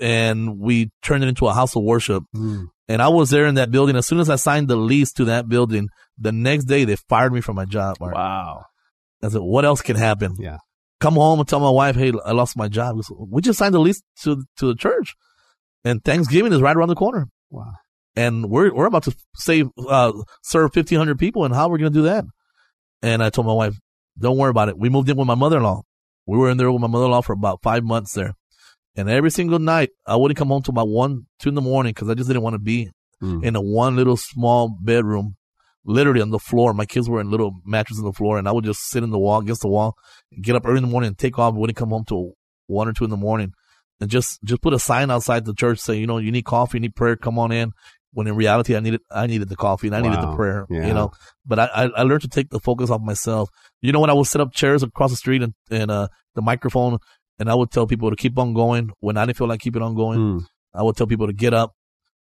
and 0.00 0.58
we 0.58 0.90
turned 1.02 1.24
it 1.24 1.28
into 1.28 1.46
a 1.46 1.54
house 1.54 1.76
of 1.76 1.82
worship. 1.82 2.24
And 2.34 3.00
I 3.00 3.08
was 3.08 3.30
there 3.30 3.46
in 3.46 3.54
that 3.54 3.70
building. 3.70 3.96
As 3.96 4.06
soon 4.06 4.20
as 4.20 4.28
I 4.28 4.36
signed 4.36 4.68
the 4.68 4.76
lease 4.76 5.12
to 5.14 5.24
that 5.26 5.48
building, 5.48 5.88
the 6.18 6.32
next 6.32 6.64
day 6.64 6.84
they 6.84 6.96
fired 6.96 7.32
me 7.32 7.40
from 7.40 7.56
my 7.56 7.64
job. 7.64 7.96
Mark. 8.00 8.14
Wow. 8.14 8.64
I 9.22 9.28
said, 9.28 9.40
what 9.40 9.64
else 9.64 9.80
can 9.80 9.96
happen? 9.96 10.36
Yeah. 10.38 10.58
Come 11.00 11.14
home 11.14 11.38
and 11.38 11.48
tell 11.48 11.60
my 11.60 11.70
wife, 11.70 11.96
hey, 11.96 12.12
I 12.24 12.32
lost 12.32 12.56
my 12.56 12.68
job. 12.68 12.96
Goes, 12.96 13.10
we 13.10 13.42
just 13.42 13.58
signed 13.58 13.74
the 13.74 13.78
lease 13.78 14.02
to 14.22 14.42
to 14.58 14.66
the 14.66 14.74
church, 14.74 15.14
and 15.84 16.02
Thanksgiving 16.02 16.52
is 16.52 16.62
right 16.62 16.76
around 16.76 16.88
the 16.88 16.94
corner. 16.94 17.26
Wow. 17.50 17.72
And 18.16 18.48
we're 18.48 18.72
we're 18.72 18.86
about 18.86 19.02
to 19.04 19.16
save 19.34 19.68
uh, 19.88 20.12
serve 20.42 20.72
fifteen 20.72 20.98
hundred 20.98 21.18
people, 21.18 21.44
and 21.44 21.54
how 21.54 21.66
are 21.66 21.72
we 21.72 21.78
going 21.78 21.92
to 21.92 21.98
do 21.98 22.04
that? 22.04 22.24
And 23.02 23.22
I 23.22 23.30
told 23.30 23.46
my 23.46 23.52
wife, 23.52 23.74
don't 24.18 24.38
worry 24.38 24.50
about 24.50 24.68
it. 24.68 24.78
We 24.78 24.88
moved 24.88 25.10
in 25.10 25.16
with 25.16 25.26
my 25.26 25.34
mother 25.34 25.56
in 25.56 25.64
law. 25.64 25.82
We 26.26 26.38
were 26.38 26.48
in 26.48 26.56
there 26.56 26.70
with 26.70 26.80
my 26.80 26.86
mother 26.86 27.06
in 27.06 27.10
law 27.10 27.22
for 27.22 27.32
about 27.32 27.62
five 27.62 27.82
months 27.82 28.12
there, 28.12 28.34
and 28.96 29.08
every 29.08 29.30
single 29.30 29.58
night 29.58 29.90
I 30.06 30.16
wouldn't 30.16 30.38
come 30.38 30.48
home 30.48 30.62
till 30.62 30.72
about 30.72 30.88
one, 30.88 31.26
two 31.40 31.48
in 31.48 31.54
the 31.54 31.60
morning 31.60 31.90
because 31.90 32.08
I 32.08 32.14
just 32.14 32.28
didn't 32.28 32.42
want 32.42 32.54
to 32.54 32.58
be 32.60 32.90
Mm. 33.22 33.44
in 33.44 33.56
a 33.56 33.60
one 33.60 33.94
little 33.96 34.16
small 34.16 34.76
bedroom, 34.82 35.36
literally 35.84 36.20
on 36.20 36.30
the 36.30 36.38
floor. 36.38 36.74
My 36.74 36.84
kids 36.84 37.08
were 37.08 37.20
in 37.20 37.30
little 37.30 37.52
mattresses 37.64 38.00
on 38.00 38.06
the 38.06 38.12
floor, 38.12 38.38
and 38.38 38.48
I 38.48 38.52
would 38.52 38.64
just 38.64 38.80
sit 38.90 39.02
in 39.04 39.10
the 39.10 39.18
wall 39.18 39.40
against 39.40 39.62
the 39.62 39.68
wall, 39.68 39.94
get 40.42 40.56
up 40.56 40.66
early 40.66 40.78
in 40.78 40.82
the 40.82 40.90
morning 40.90 41.08
and 41.08 41.18
take 41.18 41.38
off. 41.38 41.54
Wouldn't 41.54 41.76
come 41.76 41.90
home 41.90 42.04
till 42.04 42.32
one 42.66 42.88
or 42.88 42.92
two 42.92 43.04
in 43.04 43.10
the 43.10 43.16
morning, 43.16 43.52
and 44.00 44.10
just 44.10 44.42
just 44.42 44.60
put 44.62 44.74
a 44.74 44.78
sign 44.78 45.10
outside 45.10 45.44
the 45.44 45.54
church 45.54 45.78
saying, 45.78 46.00
you 46.00 46.06
know, 46.06 46.18
you 46.18 46.32
need 46.32 46.44
coffee, 46.44 46.78
you 46.78 46.82
need 46.82 46.96
prayer, 46.96 47.16
come 47.16 47.38
on 47.38 47.52
in. 47.52 47.72
When 48.12 48.26
in 48.26 48.34
reality, 48.36 48.76
I 48.76 48.80
needed 48.80 49.00
I 49.10 49.26
needed 49.26 49.48
the 49.48 49.56
coffee 49.56 49.86
and 49.86 49.96
I 49.96 50.00
needed 50.00 50.20
the 50.20 50.34
prayer, 50.36 50.66
Yeah. 50.68 50.86
you 50.88 50.92
know. 50.94 51.12
But 51.46 51.58
I, 51.60 51.64
I 51.66 51.82
I 51.96 52.02
learned 52.02 52.22
to 52.22 52.28
take 52.28 52.50
the 52.50 52.60
focus 52.60 52.90
off 52.90 53.00
myself. 53.00 53.48
You 53.80 53.92
know, 53.92 54.00
when 54.00 54.10
I 54.10 54.14
would 54.14 54.26
set 54.26 54.40
up 54.40 54.52
chairs 54.52 54.82
across 54.82 55.10
the 55.12 55.16
street 55.16 55.42
and 55.42 55.54
and 55.70 55.90
uh 55.90 56.08
the 56.34 56.42
microphone, 56.42 56.98
and 57.38 57.50
I 57.50 57.54
would 57.54 57.70
tell 57.70 57.86
people 57.86 58.10
to 58.10 58.16
keep 58.16 58.38
on 58.38 58.54
going 58.54 58.90
when 59.00 59.16
I 59.16 59.26
didn't 59.26 59.38
feel 59.38 59.48
like 59.48 59.60
keeping 59.60 59.82
on 59.82 59.94
going. 59.94 60.18
Mm. 60.18 60.40
I 60.74 60.82
would 60.82 60.96
tell 60.96 61.06
people 61.06 61.26
to 61.26 61.32
get 61.32 61.54
up. 61.54 61.72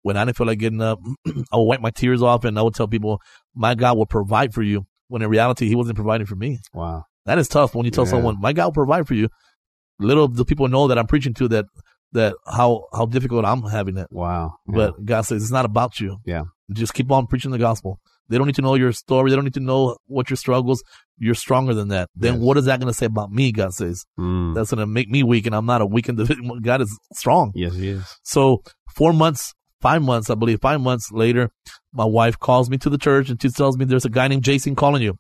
When 0.02 0.16
I 0.16 0.24
didn't 0.24 0.38
feel 0.38 0.48
like 0.48 0.60
getting 0.60 0.82
up, 0.82 1.00
I 1.28 1.58
would 1.58 1.64
wipe 1.64 1.82
my 1.82 1.90
tears 1.92 2.22
off 2.22 2.46
and 2.46 2.58
I 2.58 2.62
would 2.62 2.74
tell 2.74 2.88
people, 2.88 3.20
my 3.54 3.76
God 3.76 3.98
will 3.98 4.06
provide 4.06 4.54
for 4.54 4.62
you. 4.64 4.86
When 5.10 5.22
in 5.22 5.30
reality, 5.30 5.68
he 5.68 5.76
wasn't 5.76 5.98
providing 5.98 6.26
for 6.26 6.36
me. 6.38 6.60
Wow. 6.74 7.04
That 7.26 7.38
is 7.38 7.48
tough 7.50 7.76
when 7.76 7.84
you 7.86 7.92
tell 7.92 8.06
Yeah. 8.06 8.12
someone, 8.12 8.40
my 8.40 8.54
God 8.54 8.68
will 8.68 8.72
provide 8.74 9.08
for 9.08 9.14
you. 9.14 9.28
Little 10.00 10.28
do 10.30 10.46
people 10.46 10.70
know 10.70 10.88
that 10.88 10.98
I'm 10.98 11.08
preaching 11.08 11.34
to 11.36 11.48
that, 11.50 11.66
that 12.14 12.36
how, 12.48 12.86
how 12.94 13.08
difficult 13.08 13.44
I'm 13.44 13.64
having 13.64 13.98
it. 13.98 14.08
Wow. 14.10 14.54
Yeah. 14.68 14.76
But 14.76 15.06
God 15.06 15.22
says, 15.24 15.44
it's 15.44 15.52
not 15.52 15.66
about 15.66 16.00
you. 16.00 16.18
Yeah. 16.26 16.44
Just 16.72 16.94
keep 16.94 17.12
on 17.12 17.28
preaching 17.28 17.52
the 17.52 17.58
gospel. 17.58 18.00
They 18.30 18.38
don't 18.38 18.48
need 18.48 18.56
to 18.56 18.62
know 18.62 18.76
your 18.76 18.92
story. 18.94 19.30
They 19.30 19.36
don't 19.36 19.44
need 19.46 19.56
to 19.56 19.60
know 19.60 19.98
what 20.08 20.30
your 20.30 20.38
struggles. 20.38 20.84
You're 21.18 21.36
stronger 21.36 21.74
than 21.74 21.88
that. 21.90 22.10
Then 22.16 22.36
Yes. 22.36 22.42
what 22.44 22.58
is 22.58 22.66
that 22.66 22.80
going 22.80 22.92
to 22.92 22.98
say 22.98 23.08
about 23.08 23.32
me? 23.32 23.52
God 23.52 23.74
says 23.74 24.06
Mm. 24.20 24.54
that's 24.56 24.70
going 24.72 24.80
to 24.80 24.86
make 24.88 25.10
me 25.10 25.24
weak 25.24 25.46
and 25.46 25.56
I'm 25.56 25.66
not 25.66 25.82
a 25.82 25.86
weak 25.86 26.08
individual. 26.10 26.60
God 26.62 26.82
is 26.82 26.98
strong. 27.14 27.52
yes, 27.56 27.74
he 27.76 27.90
is. 27.90 28.04
So 28.24 28.64
four 28.96 29.12
months, 29.14 29.54
five 29.82 30.02
months, 30.02 30.30
I 30.30 30.36
believe, 30.36 30.62
five 30.62 30.80
months 30.82 31.12
later, 31.12 31.52
my 31.94 32.06
wife 32.06 32.40
calls 32.40 32.70
me 32.70 32.78
to 32.78 32.90
the 32.90 32.98
church 32.98 33.30
and 33.30 33.42
she 33.42 33.50
tells 33.50 33.78
me 33.78 33.86
there's 33.86 34.06
a 34.06 34.10
guy 34.10 34.28
named 34.28 34.44
Jason 34.44 34.76
calling 34.76 35.02
you. 35.02 35.18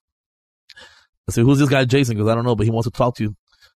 I 1.28 1.32
said, 1.32 1.44
who's 1.44 1.60
this 1.60 1.70
guy 1.70 1.86
Jason? 1.86 2.16
Because 2.16 2.30
I 2.30 2.36
don't 2.36 2.46
know, 2.46 2.56
but 2.56 2.66
he 2.66 2.72
wants 2.72 2.88
to 2.88 2.92
talk 2.92 3.16
to 3.18 3.24
you. 3.24 3.36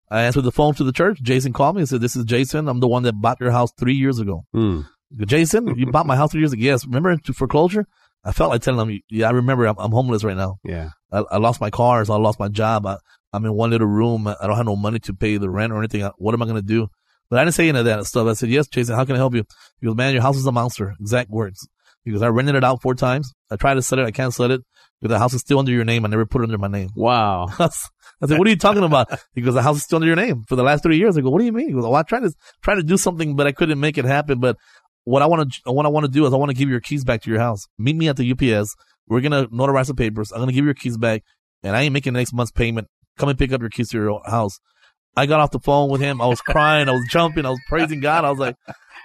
I 0.09 0.23
answered 0.23 0.41
the 0.43 0.51
phone 0.51 0.73
to 0.75 0.83
the 0.83 0.91
church. 0.91 1.21
Jason 1.21 1.53
called 1.53 1.75
me 1.75 1.81
and 1.81 1.89
said, 1.89 2.01
this 2.01 2.15
is 2.15 2.25
Jason. 2.25 2.67
I'm 2.67 2.79
the 2.79 2.87
one 2.87 3.03
that 3.03 3.13
bought 3.21 3.39
your 3.39 3.51
house 3.51 3.71
three 3.79 3.93
years 3.95 4.19
ago. 4.19 4.43
Mm. 4.55 4.85
Jason, 5.25 5.67
you 5.77 5.91
bought 5.91 6.05
my 6.07 6.15
house 6.15 6.31
three 6.31 6.41
years 6.41 6.53
ago. 6.53 6.61
Yes. 6.63 6.85
Remember 6.85 7.15
to 7.17 7.33
foreclosure? 7.33 7.85
I 8.25 8.31
felt 8.31 8.51
like 8.51 8.61
telling 8.61 8.89
him, 8.89 8.99
yeah, 9.09 9.27
I 9.27 9.31
remember 9.31 9.65
I'm, 9.65 9.75
I'm 9.77 9.91
homeless 9.91 10.23
right 10.23 10.37
now. 10.37 10.57
Yeah. 10.63 10.89
I, 11.11 11.23
I 11.31 11.37
lost 11.37 11.59
my 11.59 11.69
cars. 11.69 12.09
I 12.09 12.15
lost 12.15 12.39
my 12.39 12.47
job. 12.47 12.85
I, 12.85 12.97
I'm 13.33 13.45
in 13.45 13.53
one 13.53 13.71
little 13.71 13.87
room. 13.87 14.27
I 14.27 14.35
don't 14.47 14.55
have 14.55 14.65
no 14.65 14.75
money 14.75 14.99
to 14.99 15.13
pay 15.13 15.37
the 15.37 15.49
rent 15.49 15.73
or 15.73 15.79
anything. 15.79 16.09
What 16.17 16.33
am 16.33 16.41
I 16.41 16.45
going 16.45 16.55
to 16.55 16.61
do? 16.61 16.87
But 17.29 17.39
I 17.39 17.43
didn't 17.43 17.55
say 17.55 17.67
any 17.69 17.79
of 17.79 17.85
that 17.85 18.05
stuff. 18.05 18.27
I 18.27 18.33
said, 18.33 18.49
yes, 18.49 18.67
Jason, 18.67 18.95
how 18.95 19.05
can 19.05 19.15
I 19.15 19.19
help 19.19 19.33
you? 19.33 19.43
He 19.81 19.87
goes, 19.87 19.95
man, 19.95 20.13
your 20.13 20.21
house 20.21 20.37
is 20.37 20.45
a 20.45 20.51
monster. 20.51 20.93
Exact 20.99 21.29
words. 21.29 21.67
He 22.05 22.11
goes, 22.11 22.21
I 22.21 22.27
rented 22.27 22.55
it 22.55 22.63
out 22.63 22.81
four 22.81 22.95
times. 22.95 23.33
I 23.49 23.55
tried 23.55 23.75
to 23.75 23.81
sell 23.81 23.99
it. 23.99 24.05
I 24.05 24.11
can't 24.11 24.33
sell 24.33 24.51
it 24.51 24.61
because 25.01 25.15
the 25.15 25.19
house 25.19 25.33
is 25.33 25.41
still 25.41 25.59
under 25.59 25.71
your 25.71 25.85
name. 25.85 26.05
I 26.05 26.09
never 26.09 26.25
put 26.25 26.41
it 26.41 26.45
under 26.45 26.57
my 26.57 26.67
name. 26.67 26.89
Wow. 26.95 27.47
I 28.21 28.27
said, 28.27 28.37
what 28.39 28.47
are 28.47 28.51
you 28.51 28.55
talking 28.57 28.83
about? 28.83 29.19
He 29.33 29.41
goes, 29.41 29.53
the 29.53 29.61
house 29.61 29.77
is 29.77 29.83
still 29.83 29.97
under 29.97 30.07
your 30.07 30.15
name 30.15 30.43
for 30.47 30.55
the 30.55 30.63
last 30.63 30.83
three 30.83 30.97
years. 30.97 31.17
I 31.17 31.21
go, 31.21 31.29
what 31.29 31.39
do 31.39 31.45
you 31.45 31.51
mean? 31.51 31.67
He 31.67 31.73
goes, 31.73 31.83
well, 31.83 31.95
I 31.95 32.03
tried 32.03 32.21
to, 32.21 32.31
try 32.61 32.75
to 32.75 32.83
do 32.83 32.95
something, 32.95 33.35
but 33.35 33.47
I 33.47 33.51
couldn't 33.51 33.79
make 33.81 33.97
it 33.97 34.05
happen. 34.05 34.39
But 34.39 34.57
what 35.05 35.21
I 35.21 35.25
want 35.25 35.53
to, 35.53 35.71
what 35.71 35.85
I 35.85 35.89
want 35.89 36.05
to 36.05 36.11
do 36.11 36.25
is 36.25 36.33
I 36.33 36.37
want 36.37 36.49
to 36.49 36.55
give 36.55 36.69
your 36.69 36.79
keys 36.79 37.03
back 37.03 37.21
to 37.23 37.29
your 37.29 37.39
house. 37.39 37.67
Meet 37.77 37.95
me 37.95 38.07
at 38.07 38.17
the 38.17 38.31
UPS. 38.31 38.75
We're 39.07 39.21
going 39.21 39.31
to 39.31 39.49
notarize 39.49 39.87
the 39.87 39.93
papers. 39.93 40.31
I'm 40.31 40.39
going 40.39 40.49
to 40.49 40.53
give 40.53 40.65
your 40.65 40.73
keys 40.73 40.97
back 40.97 41.23
and 41.61 41.75
I 41.75 41.81
ain't 41.81 41.93
making 41.93 42.13
next 42.13 42.33
month's 42.33 42.51
payment. 42.51 42.87
Come 43.17 43.29
and 43.29 43.37
pick 43.37 43.51
up 43.51 43.61
your 43.61 43.69
keys 43.69 43.89
to 43.89 43.97
your 43.97 44.21
house. 44.25 44.59
I 45.15 45.25
got 45.25 45.39
off 45.39 45.51
the 45.51 45.59
phone 45.59 45.89
with 45.89 46.01
him. 46.01 46.21
I 46.21 46.25
was 46.25 46.41
crying. 46.41 46.89
I 46.89 46.93
was 46.93 47.05
jumping. 47.11 47.45
I 47.45 47.51
was 47.51 47.59
praising 47.67 47.99
God. 47.99 48.25
I 48.25 48.31
was 48.31 48.39
like, 48.39 48.55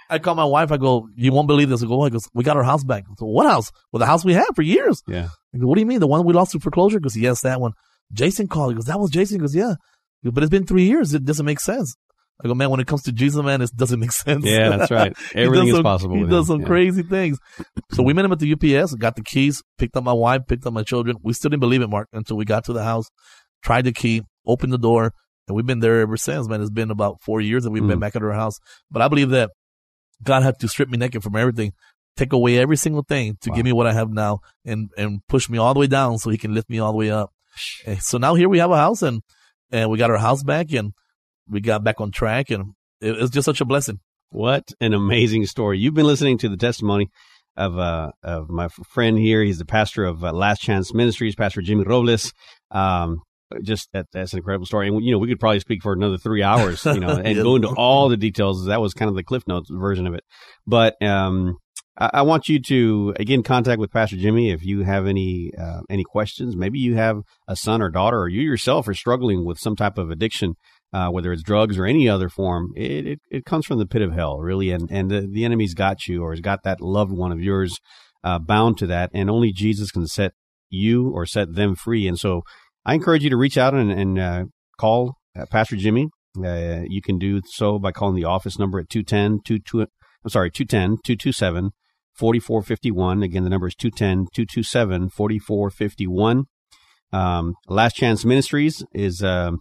I 0.09 0.17
called 0.17 0.37
my 0.37 0.45
wife. 0.45 0.71
I 0.71 0.77
go, 0.77 1.07
you 1.15 1.31
won't 1.31 1.47
believe 1.47 1.69
this. 1.69 1.83
I 1.83 1.87
go? 1.87 2.03
He 2.03 2.09
goes, 2.09 2.27
we 2.33 2.43
got 2.43 2.57
our 2.57 2.63
house 2.63 2.83
back. 2.83 3.03
I 3.07 3.13
go, 3.15 3.27
what 3.27 3.45
house? 3.45 3.71
Well, 3.91 3.99
the 3.99 4.07
house 4.07 4.25
we 4.25 4.33
had 4.33 4.47
for 4.55 4.63
years. 4.63 5.03
Yeah. 5.07 5.29
I 5.53 5.57
go, 5.59 5.67
what 5.67 5.75
do 5.75 5.81
you 5.81 5.85
mean? 5.85 5.99
The 5.99 6.07
one 6.07 6.25
we 6.25 6.33
lost 6.33 6.53
to 6.53 6.59
foreclosure? 6.59 6.97
He 6.97 7.01
goes, 7.01 7.15
yes, 7.15 7.41
that 7.41 7.61
one. 7.61 7.73
Jason 8.11 8.47
called. 8.47 8.71
He 8.71 8.75
goes, 8.75 8.85
that 8.85 8.99
was 8.99 9.11
Jason. 9.11 9.35
He 9.35 9.41
goes, 9.41 9.53
yeah. 9.53 9.75
He 10.21 10.29
goes, 10.29 10.33
but 10.33 10.43
it's 10.43 10.49
been 10.49 10.65
three 10.65 10.85
years. 10.85 11.13
It 11.13 11.25
doesn't 11.25 11.45
make 11.45 11.59
sense. 11.59 11.95
I 12.43 12.47
go, 12.47 12.53
man, 12.55 12.69
when 12.69 12.79
it 12.79 12.87
comes 12.87 13.03
to 13.03 13.11
Jesus, 13.11 13.41
man, 13.43 13.61
it 13.61 13.69
doesn't 13.75 13.99
make 13.99 14.11
sense. 14.25 14.45
Yeah, 14.45 14.69
that's 14.77 14.91
right. 14.99 15.13
Everything 15.35 15.67
is 15.69 15.75
some- 15.75 15.83
possible. 15.83 16.15
He 16.15 16.23
does 16.23 16.49
him. 16.49 16.55
some 16.55 16.61
Yeah. 16.61 16.67
crazy 16.67 17.03
things. 17.03 17.37
So 17.91 18.03
we 18.03 18.13
met 18.13 18.23
him 18.25 18.31
at 18.31 18.39
the 18.39 18.53
UPS, 18.53 18.95
got 18.95 19.15
the 19.15 19.23
keys, 19.23 19.61
picked 19.77 19.97
up 19.97 20.03
my 20.03 20.13
wife, 20.13 20.43
picked 20.47 20.65
up 20.65 20.73
my 20.73 20.83
children. 20.83 21.17
We 21.23 21.33
still 21.33 21.49
didn't 21.49 21.61
believe 21.61 21.81
it, 21.81 21.89
Mark, 21.89 22.07
until 22.13 22.37
we 22.37 22.45
got 22.45 22.63
to 22.65 22.73
the 22.73 22.83
house, 22.83 23.07
tried 23.63 23.85
the 23.85 23.91
key, 23.91 24.21
opened 24.45 24.71
the 24.71 24.77
door, 24.77 25.13
and 25.47 25.55
we've 25.55 25.65
been 25.65 25.79
there 25.81 25.99
ever 26.01 26.15
since, 26.15 26.47
man. 26.47 26.61
It's 26.61 26.69
been 26.69 26.91
about 26.91 27.21
four 27.21 27.41
years 27.41 27.63
that 27.63 27.71
we've 27.71 27.85
been 27.85 27.97
Mm. 27.97 28.01
back 28.01 28.15
at 28.15 28.23
our 28.23 28.33
house. 28.33 28.57
But 28.89 29.01
I 29.01 29.07
believe 29.09 29.31
that 29.31 29.51
God 30.23 30.43
had 30.43 30.59
to 30.59 30.67
strip 30.67 30.89
me 30.89 30.97
naked 30.97 31.23
from 31.23 31.35
everything, 31.35 31.73
take 32.15 32.31
away 32.33 32.57
every 32.57 32.77
single 32.77 33.03
thing 33.03 33.37
to 33.41 33.49
Wow. 33.49 33.55
give 33.55 33.65
me 33.65 33.73
what 33.73 33.87
I 33.87 33.93
have 33.93 34.09
now 34.11 34.39
and, 34.65 34.89
and 34.97 35.19
push 35.27 35.49
me 35.49 35.57
all 35.57 35.73
the 35.73 35.79
way 35.79 35.87
down 35.87 36.17
so 36.19 36.29
he 36.29 36.37
can 36.37 36.53
lift 36.53 36.69
me 36.69 36.79
all 36.79 36.91
the 36.91 36.97
way 36.97 37.09
up. 37.11 37.31
And 37.85 38.01
so 38.01 38.17
now 38.17 38.35
here 38.35 38.47
we 38.47 38.59
have 38.59 38.71
a 38.71 38.77
house 38.77 39.01
and, 39.01 39.21
and 39.71 39.89
we 39.89 39.97
got 39.97 40.09
our 40.11 40.17
house 40.17 40.43
back 40.43 40.71
and 40.71 40.93
we 41.49 41.61
got 41.61 41.83
back 41.83 41.99
on 42.01 42.11
track 42.11 42.49
and 42.49 42.73
it, 43.01 43.15
it's 43.17 43.31
just 43.31 43.45
such 43.45 43.61
a 43.61 43.65
blessing. 43.65 43.99
What 44.31 44.71
an 44.79 44.93
amazing 44.93 45.45
story. 45.45 45.79
You've 45.79 45.95
been 45.95 46.05
listening 46.05 46.37
to 46.39 46.49
the 46.49 46.57
testimony 46.57 47.09
of 47.57 47.77
uh, 47.79 48.11
of 48.23 48.49
my 48.49 48.67
friend 48.67 49.17
here. 49.17 49.43
He's 49.43 49.57
the 49.57 49.65
pastor 49.65 50.05
of 50.05 50.23
uh, 50.23 50.31
Last 50.31 50.61
Chance 50.61 50.93
Ministries, 50.93 51.35
Pastor 51.35 51.61
Jimmy 51.61 51.83
Robles. 51.83 52.31
Um, 52.71 53.21
just 53.63 53.89
that, 53.93 54.05
that's 54.13 54.33
an 54.33 54.37
incredible 54.37 54.67
story. 54.67 54.87
And, 54.87 55.03
you 55.03 55.11
know, 55.11 55.17
we 55.17 55.27
could 55.27 55.39
probably 55.39 55.59
speak 55.59 55.81
for 55.81 55.91
another 55.93 56.19
three 56.19 56.43
hours, 56.43 56.85
you 56.85 56.99
know, 56.99 57.09
and 57.23 57.35
Yes. 57.35 57.43
go 57.43 57.55
into 57.55 57.69
all 57.69 58.07
the 58.07 58.17
details. 58.17 58.67
That 58.67 58.79
was 58.81 58.93
kind 58.93 59.09
of 59.09 59.15
the 59.15 59.23
Cliff 59.23 59.47
Notes 59.47 59.69
version 59.71 60.05
of 60.05 60.13
it. 60.13 60.23
But 60.67 61.01
um, 61.01 61.57
I, 61.97 62.11
I 62.13 62.21
want 62.21 62.47
you 62.47 62.61
to, 62.61 63.15
again, 63.19 63.41
contact 63.41 63.79
with 63.79 63.89
Pastor 63.91 64.17
Jimmy 64.17 64.51
if 64.51 64.63
you 64.63 64.83
have 64.83 65.07
any 65.07 65.51
uh, 65.59 65.81
any 65.89 66.03
questions. 66.03 66.55
Maybe 66.55 66.77
you 66.77 66.93
have 66.95 67.21
a 67.47 67.55
son 67.55 67.81
or 67.81 67.89
daughter, 67.89 68.19
or 68.19 68.29
you 68.29 68.41
yourself 68.41 68.87
are 68.87 68.93
struggling 68.93 69.43
with 69.45 69.57
some 69.57 69.75
type 69.75 69.97
of 69.97 70.11
addiction 70.11 70.53
uh, 70.91 71.09
whether 71.09 71.31
it's 71.31 71.43
drugs 71.43 71.77
or 71.77 71.85
any 71.85 72.09
other 72.09 72.29
form, 72.29 72.71
it, 72.75 73.07
it, 73.07 73.19
it 73.29 73.45
comes 73.45 73.65
from 73.65 73.79
the 73.79 73.85
pit 73.85 74.01
of 74.01 74.13
hell, 74.13 74.39
really. 74.39 74.71
And, 74.71 74.89
and 74.91 75.09
the, 75.09 75.27
the 75.31 75.45
enemy's 75.45 75.73
got 75.73 76.07
you 76.07 76.23
or 76.23 76.31
has 76.31 76.41
got 76.41 76.63
that 76.63 76.81
loved 76.81 77.11
one 77.11 77.31
of 77.31 77.39
yours 77.39 77.77
uh, 78.23 78.39
bound 78.39 78.77
to 78.79 78.87
that. 78.87 79.11
And 79.13 79.29
only 79.29 79.51
Jesus 79.51 79.91
can 79.91 80.07
set 80.07 80.33
you 80.69 81.09
or 81.09 81.25
set 81.25 81.55
them 81.55 81.75
free. 81.75 82.07
And 82.07 82.17
so 82.17 82.41
I 82.85 82.95
encourage 82.95 83.23
you 83.23 83.29
to 83.29 83.37
reach 83.37 83.57
out 83.57 83.73
and, 83.73 83.91
and 83.91 84.19
uh, 84.19 84.45
call 84.79 85.15
uh, 85.37 85.45
Pastor 85.51 85.75
Jimmy. 85.75 86.09
Uh, 86.43 86.81
you 86.87 87.01
can 87.01 87.17
do 87.17 87.41
so 87.45 87.79
by 87.79 87.91
calling 87.91 88.15
the 88.15 88.25
office 88.25 88.57
number 88.57 88.79
at 88.79 88.89
210 88.89 89.39
22, 89.45 89.81
I'm 89.81 90.29
sorry, 90.29 90.51
210 90.51 90.97
227 91.03 91.71
4451. 92.13 93.23
Again, 93.23 93.43
the 93.43 93.49
number 93.49 93.67
is 93.67 93.75
210 93.75 94.27
227 94.33 95.09
4451. 95.09 96.43
Um, 97.11 97.55
Last 97.67 97.95
Chance 97.95 98.25
Ministries 98.25 98.83
is 98.93 99.23
um, 99.23 99.59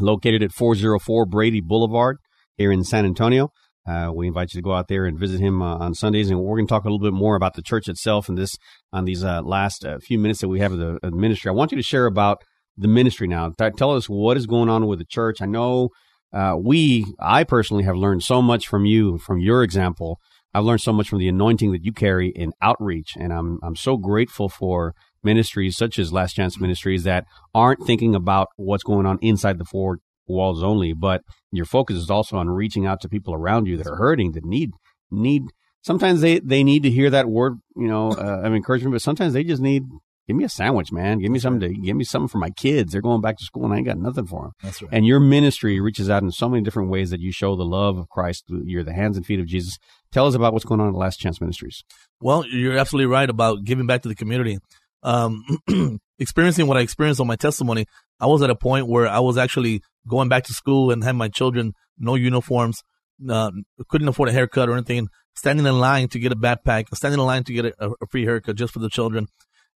located 0.00 0.42
at 0.42 0.52
404 0.52 1.26
Brady 1.26 1.60
Boulevard 1.60 2.18
here 2.56 2.72
in 2.72 2.84
San 2.84 3.04
Antonio. 3.04 3.50
Uh, 3.88 4.12
we 4.14 4.26
invite 4.26 4.52
you 4.52 4.58
to 4.58 4.62
go 4.62 4.74
out 4.74 4.88
there 4.88 5.06
and 5.06 5.18
visit 5.18 5.40
him 5.40 5.62
uh, 5.62 5.76
on 5.78 5.94
Sundays, 5.94 6.28
and 6.28 6.38
we're 6.38 6.56
going 6.56 6.66
to 6.66 6.70
talk 6.70 6.84
a 6.84 6.88
little 6.88 6.98
bit 6.98 7.14
more 7.14 7.36
about 7.36 7.54
the 7.54 7.62
church 7.62 7.88
itself 7.88 8.28
and 8.28 8.36
this 8.36 8.56
on 8.92 9.06
these 9.06 9.24
uh, 9.24 9.40
last 9.42 9.84
uh, 9.84 9.98
few 9.98 10.18
minutes 10.18 10.40
that 10.40 10.48
we 10.48 10.60
have 10.60 10.72
of 10.72 10.78
the, 10.78 10.98
of 11.02 11.12
the, 11.12 11.16
ministry. 11.16 11.48
I 11.48 11.52
want 11.52 11.72
you 11.72 11.76
to 11.78 11.82
share 11.82 12.04
about 12.04 12.42
the 12.76 12.88
ministry 12.88 13.26
now. 13.26 13.50
Tell 13.76 13.96
us 13.96 14.06
what 14.06 14.36
is 14.36 14.46
going 14.46 14.68
on 14.68 14.86
with 14.86 14.98
the 14.98 15.06
church. 15.06 15.40
I 15.40 15.46
know 15.46 15.88
uh, 16.34 16.56
we, 16.62 17.06
I 17.18 17.44
personally, 17.44 17.84
have 17.84 17.96
learned 17.96 18.22
so 18.22 18.42
much 18.42 18.68
from 18.68 18.84
you, 18.84 19.16
from 19.16 19.40
your 19.40 19.62
example. 19.62 20.18
I've 20.52 20.64
learned 20.64 20.82
so 20.82 20.92
much 20.92 21.08
from 21.08 21.18
the 21.18 21.28
anointing 21.28 21.72
that 21.72 21.84
you 21.84 21.92
carry 21.92 22.28
in 22.28 22.52
outreach, 22.60 23.16
and 23.16 23.32
I'm 23.32 23.58
I'm 23.62 23.76
so 23.76 23.96
grateful 23.96 24.48
for 24.48 24.94
ministries 25.22 25.76
such 25.76 25.98
as 25.98 26.12
Last 26.12 26.34
Chance 26.34 26.60
Ministries 26.60 27.04
that 27.04 27.24
aren't 27.54 27.86
thinking 27.86 28.14
about 28.14 28.48
what's 28.56 28.84
going 28.84 29.06
on 29.06 29.18
inside 29.20 29.58
the 29.58 29.64
four 29.64 29.98
walls 30.26 30.62
only, 30.62 30.92
but 30.92 31.22
your 31.50 31.64
focus 31.64 31.96
is 31.96 32.10
also 32.10 32.36
on 32.36 32.50
reaching 32.50 32.86
out 32.86 33.00
to 33.00 33.08
people 33.08 33.34
around 33.34 33.66
you 33.66 33.76
that 33.76 33.86
are 33.86 33.96
hurting, 33.96 34.32
that 34.32 34.44
need 34.44 34.70
need. 35.10 35.44
Sometimes 35.82 36.20
they 36.20 36.38
they 36.40 36.62
need 36.62 36.82
to 36.82 36.90
hear 36.90 37.10
that 37.10 37.28
word, 37.28 37.54
you 37.76 37.88
know, 37.88 38.10
uh, 38.12 38.42
of 38.42 38.54
encouragement, 38.54 38.94
but 38.94 39.02
sometimes 39.02 39.32
they 39.32 39.44
just 39.44 39.62
need 39.62 39.84
give 40.28 40.36
me 40.36 40.44
a 40.44 40.48
sandwich, 40.48 40.92
man. 40.92 41.18
Give 41.18 41.30
me 41.30 41.38
something 41.38 41.60
to 41.60 41.74
give 41.74 41.96
me 41.96 42.04
something 42.04 42.28
for 42.28 42.38
my 42.38 42.50
kids. 42.50 42.92
They're 42.92 43.00
going 43.00 43.22
back 43.22 43.38
to 43.38 43.44
school 43.44 43.64
and 43.64 43.72
I 43.72 43.78
ain't 43.78 43.86
got 43.86 43.98
nothing 43.98 44.26
for 44.26 44.42
them. 44.42 44.52
That's 44.62 44.82
right. 44.82 44.92
And 44.92 45.06
your 45.06 45.20
ministry 45.20 45.80
reaches 45.80 46.10
out 46.10 46.22
in 46.22 46.30
so 46.30 46.48
many 46.48 46.62
different 46.62 46.90
ways 46.90 47.10
that 47.10 47.20
you 47.20 47.32
show 47.32 47.56
the 47.56 47.64
love 47.64 47.96
of 47.96 48.08
Christ. 48.10 48.44
You're 48.48 48.84
the 48.84 48.92
hands 48.92 49.16
and 49.16 49.24
feet 49.24 49.40
of 49.40 49.46
Jesus. 49.46 49.78
Tell 50.12 50.26
us 50.26 50.34
about 50.34 50.52
what's 50.52 50.64
going 50.64 50.80
on 50.80 50.88
at 50.88 50.94
Last 50.94 51.16
Chance 51.18 51.40
Ministries. 51.40 51.82
Well, 52.20 52.44
you're 52.46 52.78
absolutely 52.78 53.10
right 53.10 53.28
about 53.28 53.64
giving 53.64 53.86
back 53.86 54.02
to 54.02 54.08
the 54.08 54.14
community. 54.14 54.58
Um, 55.02 55.44
experiencing 56.18 56.66
what 56.66 56.76
I 56.76 56.80
experienced 56.80 57.20
on 57.20 57.26
my 57.26 57.36
testimony, 57.36 57.86
I 58.20 58.26
was 58.26 58.42
at 58.42 58.50
a 58.50 58.56
point 58.56 58.88
where 58.88 59.06
I 59.06 59.20
was 59.20 59.38
actually 59.38 59.82
going 60.06 60.28
back 60.28 60.44
to 60.44 60.52
school 60.52 60.90
and 60.90 61.04
had 61.04 61.16
my 61.16 61.28
children 61.28 61.74
no 61.98 62.14
uniforms, 62.14 62.82
uh, 63.28 63.50
couldn't 63.88 64.08
afford 64.08 64.28
a 64.28 64.32
haircut 64.32 64.68
or 64.68 64.72
anything, 64.72 65.08
standing 65.34 65.66
in 65.66 65.78
line 65.78 66.08
to 66.08 66.18
get 66.18 66.32
a 66.32 66.36
backpack, 66.36 66.94
standing 66.94 67.20
in 67.20 67.26
line 67.26 67.44
to 67.44 67.52
get 67.52 67.66
a, 67.66 67.90
a 68.00 68.06
free 68.10 68.24
haircut 68.24 68.56
just 68.56 68.72
for 68.72 68.78
the 68.78 68.88
children. 68.88 69.26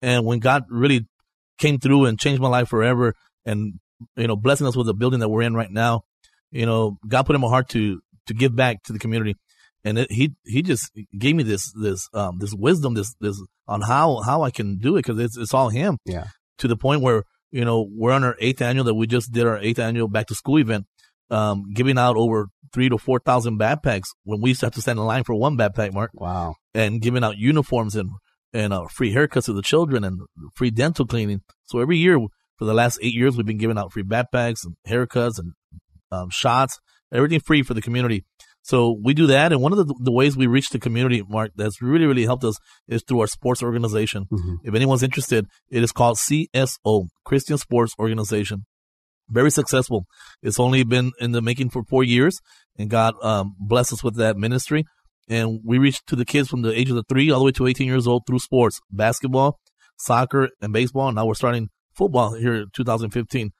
And 0.02 0.24
when 0.24 0.38
God 0.38 0.64
really 0.68 1.06
came 1.58 1.78
through 1.78 2.06
and 2.06 2.18
changed 2.18 2.40
my 2.40 2.48
life 2.48 2.68
forever 2.68 3.14
and, 3.44 3.74
you 4.16 4.26
know, 4.26 4.36
blessing 4.36 4.66
us 4.66 4.76
with 4.76 4.86
the 4.86 4.94
building 4.94 5.20
that 5.20 5.28
we're 5.28 5.42
in 5.42 5.54
right 5.54 5.70
now, 5.70 6.02
you 6.50 6.66
know, 6.66 6.98
God 7.06 7.24
put 7.24 7.34
in 7.34 7.42
my 7.42 7.48
heart 7.48 7.68
to, 7.70 8.00
to 8.26 8.34
give 8.34 8.54
back 8.54 8.82
to 8.84 8.92
the 8.92 8.98
community. 8.98 9.36
And 9.84 9.98
it, 9.98 10.10
he, 10.10 10.34
he 10.44 10.62
just 10.62 10.90
gave 11.16 11.36
me 11.36 11.42
this, 11.42 11.72
this, 11.72 12.08
um, 12.12 12.38
this 12.38 12.54
wisdom, 12.54 12.94
this, 12.94 13.14
this 13.20 13.40
on 13.66 13.80
how, 13.82 14.20
how 14.22 14.42
I 14.42 14.50
can 14.50 14.78
do 14.78 14.96
it. 14.96 15.04
Cause 15.04 15.18
it's, 15.18 15.36
it's 15.36 15.54
all 15.54 15.68
him. 15.68 15.98
Yeah. 16.04 16.26
To 16.58 16.68
the 16.68 16.76
point 16.76 17.02
where, 17.02 17.22
you 17.50 17.64
know, 17.64 17.88
we're 17.90 18.12
on 18.12 18.24
our 18.24 18.36
eighth 18.40 18.60
annual 18.60 18.84
that 18.84 18.94
we 18.94 19.06
just 19.06 19.32
did 19.32 19.46
our 19.46 19.58
eighth 19.58 19.78
annual 19.78 20.08
back 20.08 20.26
to 20.26 20.34
school 20.34 20.58
event, 20.58 20.86
um, 21.30 21.64
giving 21.72 21.98
out 21.98 22.16
over 22.16 22.48
three 22.72 22.88
to 22.88 22.98
4,000 22.98 23.58
backpacks 23.58 24.08
when 24.24 24.40
we 24.40 24.50
used 24.50 24.60
to 24.60 24.66
have 24.66 24.74
to 24.74 24.80
stand 24.80 24.98
in 24.98 25.04
line 25.04 25.24
for 25.24 25.34
one 25.34 25.56
backpack, 25.56 25.92
Mark. 25.92 26.10
Wow. 26.14 26.56
And 26.74 27.00
giving 27.00 27.24
out 27.24 27.38
uniforms 27.38 27.96
and 27.96 28.10
and 28.52 28.72
uh, 28.72 28.86
free 28.90 29.12
haircuts 29.12 29.44
to 29.44 29.52
the 29.52 29.62
children 29.62 30.04
and 30.04 30.20
free 30.54 30.70
dental 30.70 31.06
cleaning. 31.06 31.42
So 31.66 31.80
every 31.80 31.98
year 31.98 32.18
for 32.56 32.64
the 32.64 32.74
last 32.74 32.98
eight 33.02 33.14
years, 33.14 33.36
we've 33.36 33.46
been 33.46 33.58
giving 33.58 33.78
out 33.78 33.92
free 33.92 34.02
backpacks 34.02 34.64
and 34.64 34.76
haircuts 34.86 35.38
and 35.38 35.52
um, 36.10 36.30
shots, 36.30 36.78
everything 37.12 37.40
free 37.40 37.62
for 37.62 37.74
the 37.74 37.82
community. 37.82 38.24
So 38.62 38.98
we 39.02 39.14
do 39.14 39.26
that. 39.28 39.52
And 39.52 39.62
one 39.62 39.72
of 39.72 39.78
the, 39.78 39.94
the, 40.00 40.12
ways 40.12 40.36
we 40.36 40.46
reach 40.46 40.68
the 40.70 40.78
community, 40.78 41.22
Mark, 41.26 41.52
that's 41.56 41.80
really, 41.80 42.06
really 42.06 42.24
helped 42.24 42.44
us 42.44 42.56
is 42.86 43.02
through 43.02 43.20
our 43.20 43.26
sports 43.26 43.62
organization. 43.62 44.26
Mm-hmm. 44.30 44.54
If 44.64 44.74
anyone's 44.74 45.02
interested, 45.02 45.46
it 45.70 45.82
is 45.82 45.92
called 45.92 46.18
CSO, 46.18 47.06
Christian 47.24 47.56
Sports 47.56 47.94
Organization. 47.98 48.66
Very 49.30 49.50
successful. 49.50 50.04
It's 50.42 50.60
only 50.60 50.82
been 50.84 51.12
in 51.18 51.32
the 51.32 51.40
making 51.40 51.70
for 51.70 51.82
four 51.84 52.04
years 52.04 52.40
and 52.78 52.90
God 52.90 53.14
um, 53.22 53.54
blessed 53.58 53.94
us 53.94 54.04
with 54.04 54.16
that 54.16 54.36
ministry 54.36 54.84
and 55.28 55.60
we 55.64 55.78
reached 55.78 56.06
to 56.08 56.16
the 56.16 56.24
kids 56.24 56.48
from 56.48 56.62
the 56.62 56.78
ages 56.78 56.96
of 56.96 57.04
three 57.08 57.30
all 57.30 57.40
the 57.40 57.44
way 57.46 57.52
to 57.52 57.66
18 57.66 57.86
years 57.86 58.06
old 58.06 58.22
through 58.26 58.38
sports, 58.38 58.80
basketball, 58.90 59.58
soccer, 59.98 60.48
and 60.60 60.72
baseball. 60.72 61.08
And 61.08 61.16
now 61.16 61.26
we're 61.26 61.34
starting 61.34 61.68
football 61.94 62.34
here 62.34 62.54
in 62.54 62.66
2015. 62.74 63.50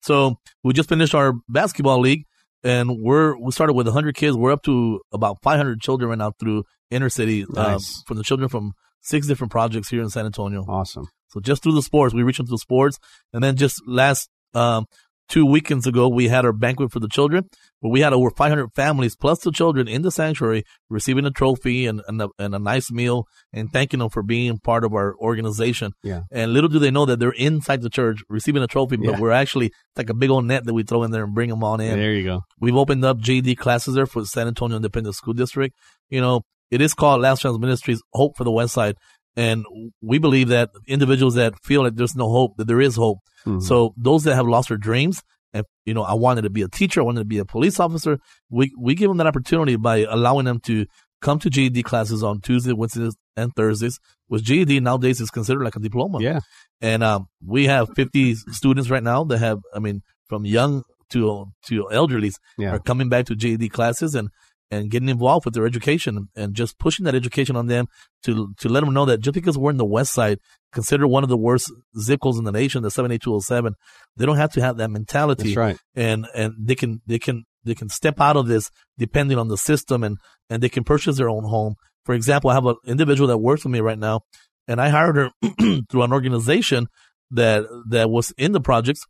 So 0.00 0.36
we 0.62 0.72
just 0.72 0.88
finished 0.88 1.14
our 1.14 1.34
basketball 1.48 2.00
league, 2.00 2.24
and 2.64 2.98
we're 3.00 3.36
we 3.38 3.52
started 3.52 3.74
with 3.74 3.86
100 3.86 4.14
kids. 4.14 4.36
We're 4.36 4.52
up 4.52 4.62
to 4.64 5.00
about 5.12 5.38
500 5.42 5.80
children 5.80 6.10
right 6.10 6.18
now 6.18 6.32
through 6.38 6.64
inner 6.90 7.08
city 7.08 7.44
um, 7.56 7.78
from 8.06 8.16
the 8.16 8.22
children 8.22 8.48
from 8.48 8.72
six 9.00 9.26
different 9.26 9.50
projects 9.50 9.88
here 9.88 10.02
in 10.02 10.10
San 10.10 10.26
Antonio. 10.26 10.64
Awesome. 10.68 11.08
So 11.28 11.40
just 11.40 11.62
through 11.62 11.74
the 11.74 11.82
sports, 11.82 12.14
we 12.14 12.22
reached 12.22 12.40
into 12.40 12.50
the 12.50 12.58
sports, 12.58 12.98
and 13.32 13.42
then 13.42 13.56
just 13.56 13.80
last 13.86 14.28
um, 14.54 14.86
two 15.28 15.44
weekends 15.46 15.86
ago, 15.86 16.08
we 16.08 16.28
had 16.28 16.44
our 16.44 16.52
banquet 16.52 16.90
for 16.90 17.00
the 17.00 17.08
children, 17.08 17.44
where 17.80 17.92
we 17.92 18.00
had 18.00 18.12
over 18.12 18.30
500 18.30 18.68
families 18.74 19.14
plus 19.14 19.40
the 19.40 19.52
children 19.52 19.86
in 19.86 20.02
the 20.02 20.10
sanctuary 20.10 20.64
receiving 20.88 21.24
a 21.26 21.30
trophy 21.30 21.86
and, 21.86 22.00
and, 22.08 22.22
a, 22.22 22.28
and 22.38 22.54
a 22.54 22.58
nice 22.58 22.90
meal 22.90 23.26
and 23.52 23.70
thanking 23.72 24.00
them 24.00 24.08
for 24.08 24.22
being 24.22 24.58
part 24.58 24.84
of 24.84 24.94
our 24.94 25.14
organization. 25.16 25.92
Yeah. 26.02 26.22
And 26.32 26.52
little 26.52 26.68
do 26.70 26.78
they 26.78 26.90
know 26.90 27.04
that 27.06 27.18
they're 27.18 27.30
inside 27.32 27.82
the 27.82 27.90
church 27.90 28.20
receiving 28.28 28.62
a 28.62 28.66
trophy, 28.66 28.96
but 28.96 29.12
Yeah. 29.12 29.20
we're 29.20 29.30
actually 29.32 29.70
like 29.96 30.10
a 30.10 30.14
big 30.14 30.30
old 30.30 30.46
net 30.46 30.64
that 30.64 30.74
we 30.74 30.82
throw 30.82 31.02
in 31.02 31.10
there 31.10 31.24
and 31.24 31.34
bring 31.34 31.50
them 31.50 31.62
on 31.62 31.80
in. 31.80 31.98
There 31.98 32.12
you 32.12 32.24
go. 32.24 32.42
We've 32.60 32.76
opened 32.76 33.04
up 33.04 33.18
GED 33.18 33.56
classes 33.56 33.94
there 33.94 34.06
for 34.06 34.24
San 34.24 34.46
Antonio 34.48 34.76
Independent 34.76 35.14
School 35.14 35.34
District. 35.34 35.74
You 36.08 36.20
know, 36.20 36.42
it 36.70 36.80
is 36.80 36.94
called 36.94 37.20
Last 37.22 37.42
Chance 37.42 37.58
Ministries 37.58 38.02
Hope 38.12 38.36
for 38.36 38.44
the 38.44 38.50
West 38.50 38.74
Side. 38.74 38.96
And 39.36 39.64
we 40.02 40.18
believe 40.18 40.48
that 40.48 40.70
individuals 40.88 41.34
that 41.36 41.54
feel 41.62 41.84
that 41.84 41.96
there's 41.96 42.16
no 42.16 42.28
hope, 42.28 42.56
that 42.56 42.66
there 42.66 42.80
is 42.80 42.96
hope. 42.96 43.18
Mhm. 43.46 43.62
So 43.62 43.94
those 43.96 44.24
that 44.24 44.34
have 44.34 44.46
lost 44.46 44.68
their 44.68 44.78
dreams, 44.78 45.22
and 45.52 45.64
you 45.86 45.94
know, 45.94 46.02
I 46.02 46.14
wanted 46.14 46.42
to 46.42 46.50
be 46.50 46.62
a 46.62 46.68
teacher, 46.68 47.00
I 47.00 47.04
wanted 47.04 47.20
to 47.20 47.24
be 47.26 47.38
a 47.38 47.44
police 47.44 47.80
officer. 47.80 48.18
We 48.50 48.72
we 48.78 48.94
give 48.94 49.08
them 49.08 49.16
that 49.18 49.26
opportunity 49.26 49.76
by 49.76 49.98
allowing 50.08 50.44
them 50.44 50.60
to 50.60 50.86
come 51.20 51.38
to 51.40 51.50
GED 51.50 51.82
classes 51.82 52.22
on 52.22 52.40
Tuesday, 52.40 52.72
Wednesdays, 52.72 53.16
and 53.36 53.54
Thursdays. 53.56 53.98
Which 54.28 54.42
GED 54.44 54.80
nowadays 54.80 55.20
is 55.20 55.30
considered 55.30 55.64
like 55.64 55.74
a 55.76 55.80
diploma. 55.80 56.18
Yeah. 56.20 56.40
And 56.80 57.02
um, 57.02 57.26
we 57.44 57.64
have 57.66 57.88
50 57.96 58.34
students 58.34 58.90
right 58.90 59.02
now 59.02 59.24
that 59.24 59.38
have, 59.38 59.58
I 59.74 59.78
mean, 59.78 60.02
from 60.28 60.44
young 60.44 60.82
to 61.10 61.46
to 61.66 61.88
elderlies 61.90 62.34
Yeah. 62.58 62.72
are 62.74 62.78
coming 62.78 63.08
back 63.08 63.24
to 63.26 63.34
GED 63.34 63.70
classes 63.70 64.14
and 64.14 64.28
and 64.70 64.90
getting 64.90 65.08
involved 65.08 65.44
with 65.44 65.54
their 65.54 65.66
education 65.66 66.28
and 66.36 66.54
just 66.54 66.78
pushing 66.78 67.04
that 67.04 67.14
education 67.14 67.56
on 67.56 67.66
them 67.66 67.86
to 68.22 68.52
to 68.58 68.68
let 68.68 68.84
them 68.84 68.92
know 68.92 69.04
that 69.06 69.20
just 69.20 69.34
because 69.34 69.56
we're 69.56 69.70
in 69.70 69.76
the 69.76 69.84
West 69.84 70.12
Side, 70.12 70.38
considered 70.72 71.08
one 71.08 71.22
of 71.22 71.28
the 71.28 71.36
worst 71.36 71.72
zip 71.98 72.20
codes 72.20 72.38
in 72.38 72.44
the 72.44 72.52
nation, 72.52 72.82
the 72.82 72.90
78207, 72.90 73.74
they 74.16 74.26
don't 74.26 74.36
have 74.36 74.52
to 74.52 74.60
have 74.60 74.76
that 74.76 74.90
mentality 74.90 75.54
That's 75.54 75.56
right. 75.56 75.78
and 75.94 76.26
and 76.34 76.54
they 76.58 76.74
can 76.74 77.00
they 77.06 77.18
can 77.18 77.44
they 77.64 77.74
can 77.74 77.88
step 77.88 78.20
out 78.20 78.36
of 78.36 78.46
this 78.46 78.70
depending 78.96 79.38
on 79.38 79.48
the 79.48 79.56
system 79.56 80.04
and 80.04 80.18
and 80.50 80.62
they 80.62 80.68
can 80.68 80.84
purchase 80.84 81.16
their 81.16 81.30
own 81.30 81.44
home. 81.44 81.74
For 82.04 82.14
example, 82.14 82.50
I 82.50 82.54
have 82.54 82.66
an 82.66 82.76
individual 82.86 83.28
that 83.28 83.38
works 83.38 83.64
with 83.64 83.72
me 83.72 83.80
right 83.80 83.98
now, 83.98 84.20
and 84.66 84.80
I 84.80 84.88
hired 84.88 85.16
her 85.16 85.30
through 85.90 86.02
an 86.02 86.12
organization 86.12 86.88
that 87.30 87.64
that 87.90 88.10
was 88.10 88.32
in 88.38 88.52
the 88.52 88.60
projects, 88.60 89.02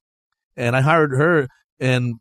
and 0.57 0.77
I 0.77 0.81
hired 0.81 1.13
her. 1.13 1.49
And 1.81 2.17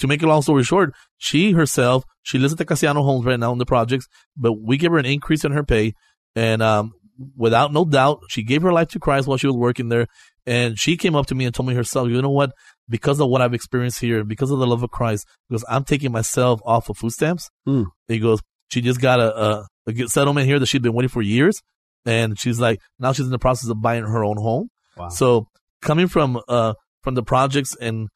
to 0.00 0.06
make 0.06 0.22
a 0.22 0.26
long 0.26 0.42
story 0.42 0.62
short, 0.62 0.94
she 1.16 1.52
herself 1.52 2.04
she 2.22 2.38
lives 2.38 2.52
at 2.52 2.58
the 2.58 2.66
Cassiano 2.66 3.02
Homes 3.04 3.24
right 3.24 3.40
now 3.40 3.52
in 3.52 3.58
the 3.58 3.66
projects, 3.66 4.06
but 4.36 4.52
we 4.52 4.76
give 4.76 4.92
her 4.92 4.98
an 4.98 5.06
increase 5.06 5.44
in 5.44 5.52
her 5.52 5.64
pay, 5.64 5.94
and 6.34 6.62
um, 6.62 6.92
without 7.36 7.72
no 7.72 7.84
doubt, 7.84 8.20
she 8.28 8.42
gave 8.42 8.62
her 8.62 8.72
life 8.72 8.88
to 8.88 8.98
Christ 8.98 9.26
while 9.26 9.38
she 9.38 9.46
was 9.46 9.56
working 9.56 9.88
there. 9.88 10.06
And 10.46 10.78
she 10.78 10.96
came 10.96 11.14
up 11.14 11.26
to 11.26 11.34
me 11.34 11.44
and 11.44 11.54
told 11.54 11.68
me 11.68 11.74
herself, 11.74 12.08
you 12.08 12.22
know 12.22 12.30
what? 12.30 12.52
Because 12.88 13.20
of 13.20 13.28
what 13.28 13.42
I've 13.42 13.52
experienced 13.52 14.00
here, 14.00 14.24
because 14.24 14.50
of 14.50 14.58
the 14.58 14.66
love 14.66 14.82
of 14.82 14.90
Christ, 14.90 15.26
because 15.46 15.62
I'm 15.68 15.84
taking 15.84 16.10
myself 16.10 16.62
off 16.64 16.88
of 16.88 16.96
food 16.96 17.12
stamps. 17.12 17.50
Hmm. 17.66 17.82
He 18.06 18.18
goes, 18.18 18.40
she 18.68 18.80
just 18.80 18.98
got 18.98 19.20
a, 19.20 19.38
a, 19.38 19.66
a 19.86 20.08
settlement 20.08 20.46
here 20.46 20.58
that 20.58 20.64
she'd 20.64 20.80
been 20.80 20.94
waiting 20.94 21.10
for 21.10 21.20
years. 21.20 21.60
And 22.06 22.38
she's 22.38 22.58
like, 22.58 22.80
now 22.98 23.12
she's 23.12 23.26
in 23.26 23.30
the 23.30 23.38
process 23.38 23.68
of 23.68 23.82
buying 23.82 24.04
her 24.04 24.24
own 24.24 24.38
home. 24.38 24.70
Wow. 24.96 25.08
So 25.08 25.48
coming 25.82 26.08
from, 26.08 26.40
uh, 26.48 26.72
from 27.02 27.14
the 27.14 27.22
projects 27.22 27.76
and, 27.78 28.08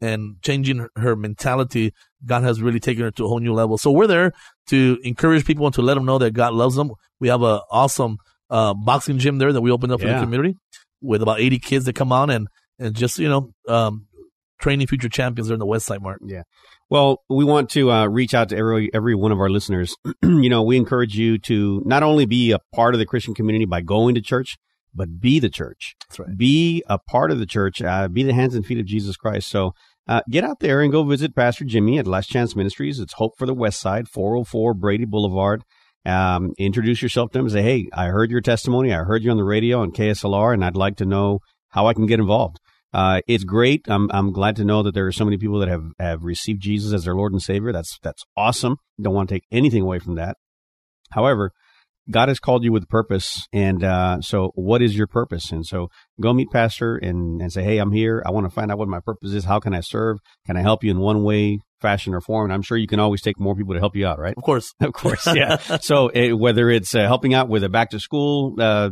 and 0.00 0.40
changing 0.42 0.88
her, 0.96 1.16
mentality, 1.16 1.92
God 2.24 2.42
has 2.44 2.62
really 2.62 2.80
taken 2.80 3.02
her 3.02 3.10
to 3.12 3.24
a 3.24 3.28
whole 3.28 3.40
new 3.40 3.52
level. 3.52 3.78
So 3.78 3.90
we're 3.90 4.06
there 4.06 4.32
to 4.68 4.98
encourage 5.02 5.44
people 5.44 5.66
and 5.66 5.74
to 5.74 5.82
let 5.82 5.94
them 5.94 6.04
know 6.04 6.18
that 6.18 6.32
God 6.32 6.54
loves 6.54 6.76
them. 6.76 6.92
We 7.20 7.28
have 7.28 7.42
a 7.42 7.62
awesome, 7.70 8.18
uh, 8.50 8.74
boxing 8.74 9.18
gym 9.18 9.38
there 9.38 9.52
that 9.52 9.60
we 9.60 9.70
opened 9.70 9.92
up 9.92 10.00
for 10.00 10.06
the 10.06 10.20
community 10.20 10.56
with 11.00 11.22
about 11.22 11.40
80 11.40 11.58
kids 11.58 11.84
that 11.86 11.94
come 11.94 12.12
on 12.12 12.30
and, 12.30 12.48
and 12.78 12.94
just, 12.94 13.18
you 13.18 13.28
know, 13.28 13.52
um, 13.68 14.06
training 14.60 14.86
future 14.86 15.08
champions 15.08 15.48
there 15.48 15.54
in 15.54 15.60
the 15.60 15.66
West 15.66 15.86
Side, 15.86 16.02
Mark. 16.02 16.20
Yeah. 16.24 16.42
Well, 16.90 17.22
we 17.28 17.44
want 17.44 17.70
to 17.70 17.90
uh, 17.90 18.06
reach 18.06 18.34
out 18.34 18.48
to 18.48 18.56
every 18.56 18.92
every 18.94 19.14
one 19.14 19.30
of 19.30 19.40
our 19.40 19.50
listeners. 19.50 19.94
you 20.22 20.48
know, 20.48 20.62
we 20.62 20.76
encourage 20.76 21.16
you 21.16 21.38
to 21.40 21.82
not 21.84 22.02
only 22.02 22.26
be 22.26 22.52
a 22.52 22.58
part 22.74 22.94
of 22.94 22.98
the 22.98 23.06
Christian 23.06 23.34
community 23.34 23.66
by 23.66 23.80
going 23.80 24.14
to 24.14 24.20
church, 24.20 24.56
but 24.94 25.20
be 25.20 25.38
the 25.38 25.50
church. 25.50 25.94
That's 26.08 26.20
right. 26.20 26.36
Be 26.36 26.82
a 26.88 26.98
part 26.98 27.30
of 27.30 27.38
the 27.38 27.46
church. 27.46 27.82
Uh, 27.82 28.08
be 28.08 28.22
the 28.22 28.34
hands 28.34 28.54
and 28.54 28.64
feet 28.64 28.78
of 28.78 28.86
Jesus 28.86 29.16
Christ. 29.16 29.48
So 29.48 29.72
uh, 30.06 30.22
get 30.30 30.44
out 30.44 30.60
there 30.60 30.80
and 30.80 30.90
go 30.90 31.04
visit 31.04 31.36
Pastor 31.36 31.64
Jimmy 31.64 31.98
at 31.98 32.06
Last 32.06 32.28
Chance 32.28 32.56
Ministries. 32.56 32.98
It's 32.98 33.14
Hope 33.14 33.36
for 33.36 33.46
the 33.46 33.54
West 33.54 33.80
Side, 33.80 34.08
404 34.08 34.74
Brady 34.74 35.04
Boulevard. 35.04 35.62
Um, 36.06 36.54
introduce 36.58 37.02
yourself 37.02 37.30
to 37.30 37.38
them 37.38 37.46
and 37.46 37.52
say, 37.52 37.62
hey, 37.62 37.88
I 37.92 38.06
heard 38.06 38.30
your 38.30 38.40
testimony. 38.40 38.92
I 38.92 39.04
heard 39.04 39.22
you 39.22 39.30
on 39.30 39.36
the 39.36 39.44
radio 39.44 39.80
on 39.80 39.92
KSLR, 39.92 40.54
and 40.54 40.64
I'd 40.64 40.76
like 40.76 40.96
to 40.96 41.04
know 41.04 41.40
how 41.68 41.86
I 41.86 41.94
can 41.94 42.06
get 42.06 42.20
involved. 42.20 42.58
Uh, 42.92 43.20
it's 43.26 43.44
great. 43.44 43.84
I'm 43.86 44.10
I'm 44.12 44.32
glad 44.32 44.56
to 44.56 44.64
know 44.64 44.82
that 44.82 44.94
there 44.94 45.06
are 45.06 45.12
so 45.12 45.24
many 45.24 45.36
people 45.36 45.58
that 45.58 45.68
have 45.68 45.84
have 45.98 46.24
received 46.24 46.62
Jesus 46.62 46.94
as 46.94 47.04
their 47.04 47.14
Lord 47.14 47.32
and 47.32 47.42
Savior. 47.42 47.70
That's 47.70 47.98
that's 48.02 48.24
awesome. 48.36 48.76
Don't 49.00 49.12
want 49.12 49.28
to 49.28 49.34
take 49.34 49.44
anything 49.52 49.82
away 49.82 49.98
from 49.98 50.14
that. 50.14 50.38
However, 51.10 51.52
God 52.10 52.28
has 52.28 52.38
called 52.38 52.64
you 52.64 52.72
with 52.72 52.88
purpose, 52.88 53.46
and 53.52 53.84
uh, 53.84 54.20
so 54.20 54.52
what 54.54 54.82
is 54.82 54.96
your 54.96 55.06
purpose? 55.06 55.52
And 55.52 55.66
so 55.66 55.88
go 56.20 56.32
meet 56.32 56.50
Pastor 56.50 56.96
and 56.96 57.40
and 57.40 57.52
say, 57.52 57.62
hey, 57.62 57.78
I'm 57.78 57.92
here. 57.92 58.22
I 58.24 58.30
want 58.30 58.46
to 58.46 58.50
find 58.50 58.70
out 58.70 58.78
what 58.78 58.88
my 58.88 59.00
purpose 59.00 59.32
is. 59.32 59.44
How 59.44 59.60
can 59.60 59.74
I 59.74 59.80
serve? 59.80 60.18
Can 60.46 60.56
I 60.56 60.62
help 60.62 60.82
you 60.82 60.90
in 60.90 60.98
one 60.98 61.22
way, 61.22 61.60
fashion, 61.80 62.14
or 62.14 62.20
form? 62.20 62.46
And 62.46 62.52
I'm 62.52 62.62
sure 62.62 62.76
you 62.76 62.86
can 62.86 63.00
always 63.00 63.20
take 63.20 63.38
more 63.38 63.54
people 63.54 63.74
to 63.74 63.80
help 63.80 63.94
you 63.94 64.06
out, 64.06 64.18
right? 64.18 64.34
Of 64.36 64.42
course, 64.42 64.72
of 64.80 64.92
course, 64.92 65.26
yeah. 65.34 65.56
so 65.80 66.08
it, 66.08 66.32
whether 66.32 66.70
it's 66.70 66.94
uh, 66.94 67.06
helping 67.06 67.34
out 67.34 67.48
with 67.48 67.64
a 67.64 67.68
back 67.68 67.90
to 67.90 68.00
school 68.00 68.54
uh, 68.58 68.90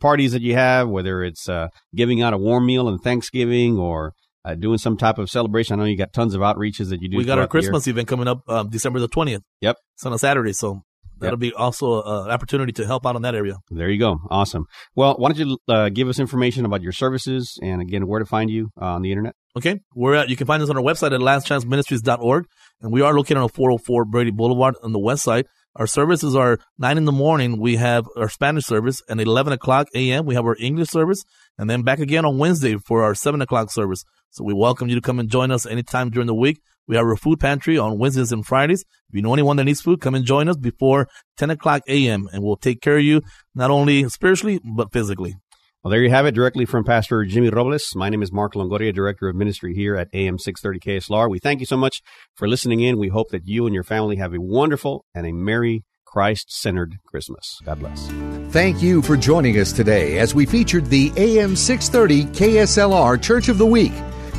parties 0.00 0.32
that 0.32 0.42
you 0.42 0.54
have, 0.54 0.88
whether 0.88 1.22
it's 1.22 1.48
uh, 1.48 1.68
giving 1.94 2.22
out 2.22 2.32
a 2.32 2.38
warm 2.38 2.66
meal 2.66 2.88
on 2.88 2.98
Thanksgiving, 2.98 3.78
or 3.78 4.12
uh, 4.46 4.54
doing 4.54 4.78
some 4.78 4.96
type 4.96 5.18
of 5.18 5.28
celebration. 5.28 5.74
I 5.74 5.76
know 5.78 5.84
you 5.84 5.96
got 5.96 6.12
tons 6.12 6.34
of 6.34 6.40
outreaches 6.40 6.90
that 6.90 7.02
you 7.02 7.08
do. 7.08 7.16
We 7.16 7.24
got 7.24 7.38
our 7.38 7.48
Christmas 7.48 7.86
event 7.88 8.06
coming 8.06 8.28
up 8.28 8.48
um, 8.48 8.68
December 8.70 9.00
the 9.00 9.08
20th. 9.08 9.42
Yep. 9.60 9.76
It's 9.96 10.06
on 10.06 10.12
a 10.12 10.18
Saturday. 10.18 10.52
So 10.52 10.82
that'll 11.18 11.42
yep. 11.42 11.52
be 11.52 11.52
also 11.52 12.02
an 12.02 12.30
opportunity 12.30 12.72
to 12.72 12.86
help 12.86 13.06
out 13.06 13.16
in 13.16 13.22
that 13.22 13.34
area. 13.34 13.58
There 13.70 13.90
you 13.90 13.98
go. 13.98 14.20
Awesome. 14.30 14.66
Well, 14.94 15.14
why 15.18 15.32
don't 15.32 15.48
you 15.48 15.58
uh, 15.68 15.88
give 15.88 16.08
us 16.08 16.18
information 16.18 16.64
about 16.64 16.82
your 16.82 16.92
services 16.92 17.58
and 17.62 17.80
again, 17.80 18.06
where 18.06 18.20
to 18.20 18.26
find 18.26 18.50
you 18.50 18.70
uh, 18.80 18.86
on 18.86 19.02
the 19.02 19.10
internet? 19.10 19.34
Okay. 19.56 19.80
We're 19.94 20.14
at, 20.14 20.28
you 20.28 20.36
can 20.36 20.46
find 20.46 20.62
us 20.62 20.68
on 20.68 20.76
our 20.76 20.82
website 20.82 21.14
at 21.14 21.20
lastchanceministries.org. 21.20 22.46
And 22.82 22.92
we 22.92 23.00
are 23.00 23.14
located 23.14 23.38
on 23.38 23.48
404 23.48 24.04
Brady 24.04 24.30
Boulevard 24.30 24.74
on 24.82 24.92
the 24.92 24.98
west 24.98 25.22
side. 25.22 25.46
Our 25.76 25.86
services 25.86 26.34
are 26.34 26.58
9 26.78 26.96
in 26.96 27.04
the 27.04 27.12
morning. 27.12 27.58
We 27.58 27.76
have 27.76 28.06
our 28.16 28.28
Spanish 28.28 28.64
service 28.64 29.02
and 29.08 29.20
11 29.20 29.52
o'clock 29.52 29.88
a.m. 29.94 30.24
We 30.24 30.34
have 30.34 30.44
our 30.44 30.56
English 30.58 30.88
service 30.88 31.22
and 31.58 31.68
then 31.68 31.82
back 31.82 31.98
again 31.98 32.24
on 32.24 32.38
Wednesday 32.38 32.76
for 32.76 33.02
our 33.02 33.14
7 33.14 33.40
o'clock 33.42 33.70
service. 33.70 34.04
So 34.30 34.44
we 34.44 34.54
welcome 34.54 34.88
you 34.88 34.94
to 34.94 35.00
come 35.00 35.18
and 35.18 35.30
join 35.30 35.50
us 35.50 35.66
anytime 35.66 36.10
during 36.10 36.26
the 36.26 36.34
week. 36.34 36.60
We 36.88 36.96
have 36.96 37.04
our 37.04 37.16
food 37.16 37.40
pantry 37.40 37.78
on 37.78 37.98
Wednesdays 37.98 38.32
and 38.32 38.46
Fridays. 38.46 38.84
If 39.08 39.14
you 39.14 39.22
know 39.22 39.32
anyone 39.32 39.56
that 39.56 39.64
needs 39.64 39.80
food, 39.80 40.00
come 40.00 40.14
and 40.14 40.24
join 40.24 40.48
us 40.48 40.56
before 40.56 41.08
10 41.36 41.50
o'clock 41.50 41.82
a.m. 41.88 42.28
and 42.32 42.42
we'll 42.42 42.56
take 42.56 42.80
care 42.80 42.98
of 42.98 43.02
you, 43.02 43.22
not 43.54 43.70
only 43.70 44.08
spiritually, 44.08 44.60
but 44.64 44.92
physically. 44.92 45.34
Well, 45.82 45.90
there 45.90 46.02
you 46.02 46.10
have 46.10 46.26
it 46.26 46.34
directly 46.34 46.64
from 46.64 46.84
Pastor 46.84 47.24
Jimmy 47.24 47.48
Robles. 47.48 47.92
My 47.94 48.08
name 48.08 48.22
is 48.22 48.32
Mark 48.32 48.54
Longoria, 48.54 48.92
Director 48.92 49.28
of 49.28 49.36
Ministry 49.36 49.72
here 49.74 49.94
at 49.94 50.08
AM 50.12 50.38
630 50.38 50.80
KSLR. 50.80 51.30
We 51.30 51.38
thank 51.38 51.60
you 51.60 51.66
so 51.66 51.76
much 51.76 52.02
for 52.34 52.48
listening 52.48 52.80
in. 52.80 52.98
We 52.98 53.08
hope 53.08 53.30
that 53.30 53.46
you 53.46 53.66
and 53.66 53.74
your 53.74 53.84
family 53.84 54.16
have 54.16 54.34
a 54.34 54.40
wonderful 54.40 55.04
and 55.14 55.26
a 55.26 55.32
merry 55.32 55.84
Christ 56.04 56.50
centered 56.50 56.96
Christmas. 57.06 57.60
God 57.64 57.78
bless. 57.78 58.08
Thank 58.50 58.82
you 58.82 59.02
for 59.02 59.16
joining 59.16 59.58
us 59.60 59.72
today 59.72 60.18
as 60.18 60.34
we 60.34 60.46
featured 60.46 60.86
the 60.86 61.12
AM 61.16 61.54
630 61.54 62.32
KSLR 62.36 63.22
Church 63.22 63.48
of 63.48 63.58
the 63.58 63.66
Week. 63.66 63.92